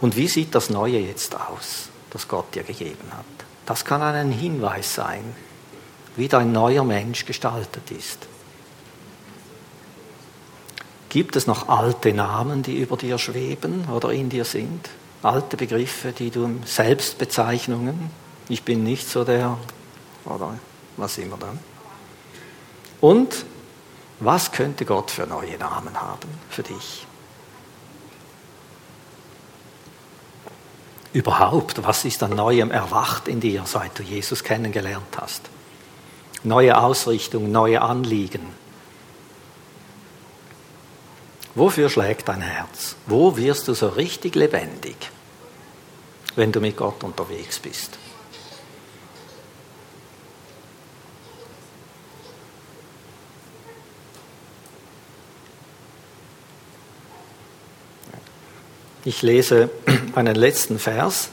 Und 0.00 0.16
wie 0.16 0.28
sieht 0.28 0.54
das 0.54 0.70
Neue 0.70 0.98
jetzt 0.98 1.34
aus, 1.34 1.88
das 2.10 2.28
Gott 2.28 2.54
dir 2.54 2.62
gegeben 2.62 3.08
hat? 3.12 3.24
Das 3.66 3.84
kann 3.84 4.00
ein 4.02 4.30
Hinweis 4.30 4.94
sein, 4.94 5.22
wie 6.16 6.28
dein 6.28 6.52
neuer 6.52 6.84
Mensch 6.84 7.26
gestaltet 7.26 7.90
ist. 7.90 8.26
Gibt 11.08 11.34
es 11.34 11.48
noch 11.48 11.68
alte 11.68 12.12
Namen, 12.12 12.62
die 12.62 12.78
über 12.78 12.96
dir 12.96 13.18
schweben 13.18 13.88
oder 13.88 14.12
in 14.12 14.28
dir 14.28 14.44
sind? 14.44 14.88
Alte 15.22 15.56
Begriffe, 15.56 16.12
die 16.12 16.30
du 16.30 16.60
Selbstbezeichnungen, 16.64 18.10
ich 18.48 18.62
bin 18.62 18.84
nicht 18.84 19.08
so 19.08 19.24
der, 19.24 19.58
oder 20.24 20.54
was 20.96 21.18
immer 21.18 21.36
dann. 21.36 21.58
Und 23.00 23.44
was 24.20 24.52
könnte 24.52 24.84
Gott 24.84 25.10
für 25.10 25.26
neue 25.26 25.56
Namen 25.58 26.00
haben 26.00 26.28
für 26.50 26.62
dich? 26.62 27.06
Überhaupt, 31.12 31.82
was 31.82 32.04
ist 32.04 32.22
an 32.22 32.36
Neuem 32.36 32.70
erwacht 32.70 33.26
in 33.26 33.40
dir, 33.40 33.64
seit 33.66 33.98
du 33.98 34.02
Jesus 34.02 34.44
kennengelernt 34.44 35.18
hast? 35.20 35.42
Neue 36.44 36.78
Ausrichtung, 36.78 37.50
neue 37.50 37.82
Anliegen. 37.82 38.54
Wofür 41.54 41.90
schlägt 41.90 42.28
dein 42.28 42.42
Herz? 42.42 42.94
Wo 43.06 43.36
wirst 43.36 43.66
du 43.66 43.74
so 43.74 43.88
richtig 43.88 44.36
lebendig, 44.36 44.96
wenn 46.36 46.52
du 46.52 46.60
mit 46.60 46.76
Gott 46.76 47.02
unterwegs 47.02 47.58
bist? 47.58 47.98
Ich 59.04 59.22
lese 59.22 59.70
einen 60.14 60.34
letzten 60.34 60.78
Vers. 60.78 61.30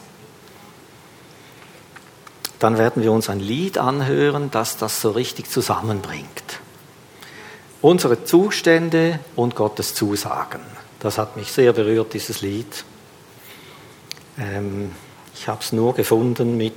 Dann 2.59 2.77
werden 2.77 3.03
wir 3.03 3.11
uns 3.11 3.29
ein 3.29 3.39
Lied 3.39 3.77
anhören, 3.77 4.49
das 4.51 4.77
das 4.77 5.01
so 5.01 5.11
richtig 5.11 5.49
zusammenbringt. 5.49 6.59
Unsere 7.81 8.23
Zustände 8.23 9.19
und 9.35 9.55
Gottes 9.55 9.93
Zusagen. 9.93 10.61
Das 10.99 11.17
hat 11.17 11.37
mich 11.37 11.51
sehr 11.51 11.73
berührt, 11.73 12.13
dieses 12.13 12.41
Lied. 12.41 12.83
Ähm, 14.39 14.91
ich 15.35 15.47
habe 15.47 15.61
es 15.61 15.71
nur 15.71 15.93
gefunden 15.93 16.57
mit 16.57 16.73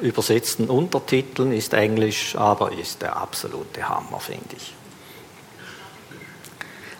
übersetzten 0.00 0.70
Untertiteln, 0.70 1.52
ist 1.52 1.74
Englisch, 1.74 2.36
aber 2.36 2.72
ist 2.72 3.02
der 3.02 3.16
absolute 3.16 3.88
Hammer, 3.88 4.20
finde 4.20 4.56
ich. 4.56 4.74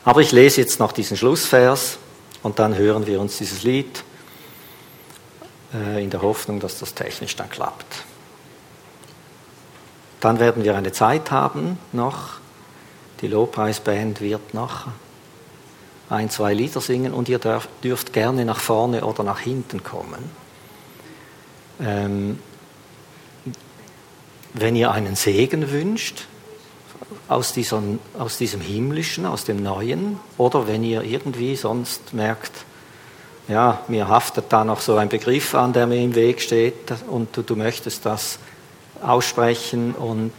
Aber 0.04 0.20
ich 0.20 0.32
lese 0.32 0.60
jetzt 0.60 0.80
noch 0.80 0.92
diesen 0.92 1.16
Schlussvers. 1.16 1.98
Und 2.42 2.58
dann 2.58 2.76
hören 2.76 3.06
wir 3.06 3.20
uns 3.20 3.38
dieses 3.38 3.62
Lied 3.62 4.02
äh, 5.74 6.02
in 6.02 6.10
der 6.10 6.22
Hoffnung, 6.22 6.60
dass 6.60 6.78
das 6.78 6.94
technisch 6.94 7.36
dann 7.36 7.50
klappt. 7.50 8.04
Dann 10.20 10.38
werden 10.38 10.64
wir 10.64 10.76
eine 10.76 10.92
Zeit 10.92 11.30
haben 11.30 11.78
noch. 11.92 12.34
Die 13.20 13.28
Lobpreisband 13.28 14.20
wird 14.20 14.54
noch 14.54 14.86
ein, 16.10 16.28
zwei 16.30 16.52
Lieder 16.52 16.80
singen 16.80 17.14
und 17.14 17.28
ihr 17.28 17.38
dürft, 17.38 18.12
gerne 18.12 18.44
nach 18.44 18.60
vorne 18.60 19.04
oder 19.04 19.22
nach 19.22 19.40
hinten 19.40 19.82
kommen. 19.82 20.30
Ähm, 21.80 22.38
wenn 24.52 24.76
ihr 24.76 24.90
einen 24.90 25.16
Segen 25.16 25.70
wünscht, 25.70 26.26
aus, 27.28 27.52
dieser, 27.52 27.82
aus 28.18 28.38
diesem 28.38 28.60
Himmlischen, 28.60 29.26
aus 29.26 29.44
dem 29.44 29.62
Neuen, 29.62 30.18
oder 30.38 30.66
wenn 30.66 30.82
ihr 30.84 31.02
irgendwie 31.02 31.56
sonst 31.56 32.12
merkt, 32.14 32.52
ja, 33.48 33.80
mir 33.88 34.08
haftet 34.08 34.46
da 34.50 34.64
noch 34.64 34.80
so 34.80 34.96
ein 34.96 35.08
Begriff 35.08 35.54
an, 35.54 35.72
der 35.72 35.86
mir 35.86 36.02
im 36.02 36.14
Weg 36.14 36.40
steht 36.40 36.92
und 37.08 37.36
du, 37.36 37.42
du 37.42 37.56
möchtest 37.56 38.06
das 38.06 38.38
aussprechen 39.02 39.94
und 39.94 40.32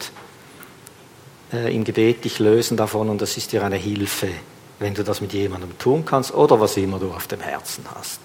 äh, 1.52 1.76
im 1.76 1.84
Gebet 1.84 2.24
dich 2.24 2.40
lösen 2.40 2.78
davon 2.78 3.10
und 3.10 3.22
das 3.22 3.36
ist 3.38 3.52
dir 3.52 3.64
eine 3.64 3.76
Hilfe, 3.76 4.30
wenn 4.80 4.94
du 4.94 5.04
das 5.04 5.20
mit 5.20 5.34
jemandem 5.34 5.78
tun 5.78 6.06
kannst 6.06 6.34
oder 6.34 6.60
was 6.60 6.78
immer 6.78 6.98
du 7.00 7.12
auf 7.12 7.28
dem 7.28 7.42
Herzen 7.42 7.86
hast. 7.94 8.20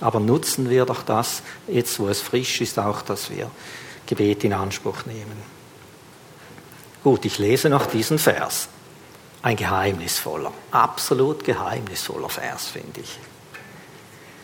Aber 0.00 0.20
nutzen 0.20 0.70
wir 0.70 0.86
doch 0.86 1.02
das, 1.02 1.42
jetzt 1.66 1.98
wo 1.98 2.08
es 2.08 2.20
frisch 2.20 2.60
ist, 2.60 2.78
auch, 2.78 3.02
dass 3.02 3.30
wir 3.30 3.50
Gebet 4.06 4.44
in 4.44 4.52
Anspruch 4.52 5.04
nehmen. 5.06 5.57
Gut, 7.04 7.24
ich 7.24 7.38
lese 7.38 7.68
noch 7.68 7.86
diesen 7.86 8.18
Vers. 8.18 8.68
Ein 9.42 9.56
geheimnisvoller, 9.56 10.52
absolut 10.72 11.44
geheimnisvoller 11.44 12.28
Vers, 12.28 12.68
finde 12.68 13.00
ich. 13.00 13.18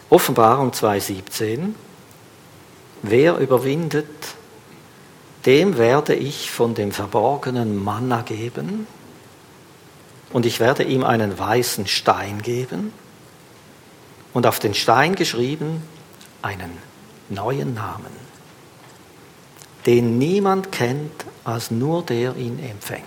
Offenbarung 0.08 0.70
2.17. 0.70 1.74
Wer 3.02 3.36
überwindet, 3.38 4.06
dem 5.46 5.76
werde 5.76 6.14
ich 6.14 6.50
von 6.50 6.74
dem 6.74 6.92
verborgenen 6.92 7.76
Manna 7.82 8.22
geben 8.22 8.86
und 10.32 10.46
ich 10.46 10.60
werde 10.60 10.84
ihm 10.84 11.04
einen 11.04 11.38
weißen 11.38 11.86
Stein 11.86 12.40
geben 12.40 12.92
und 14.32 14.46
auf 14.46 14.58
den 14.58 14.74
Stein 14.74 15.16
geschrieben 15.16 15.82
einen 16.40 16.78
neuen 17.28 17.74
Namen 17.74 18.33
den 19.86 20.18
niemand 20.18 20.72
kennt 20.72 21.24
als 21.44 21.70
nur 21.70 22.02
der 22.04 22.36
ihn 22.36 22.58
empfängt. 22.58 23.04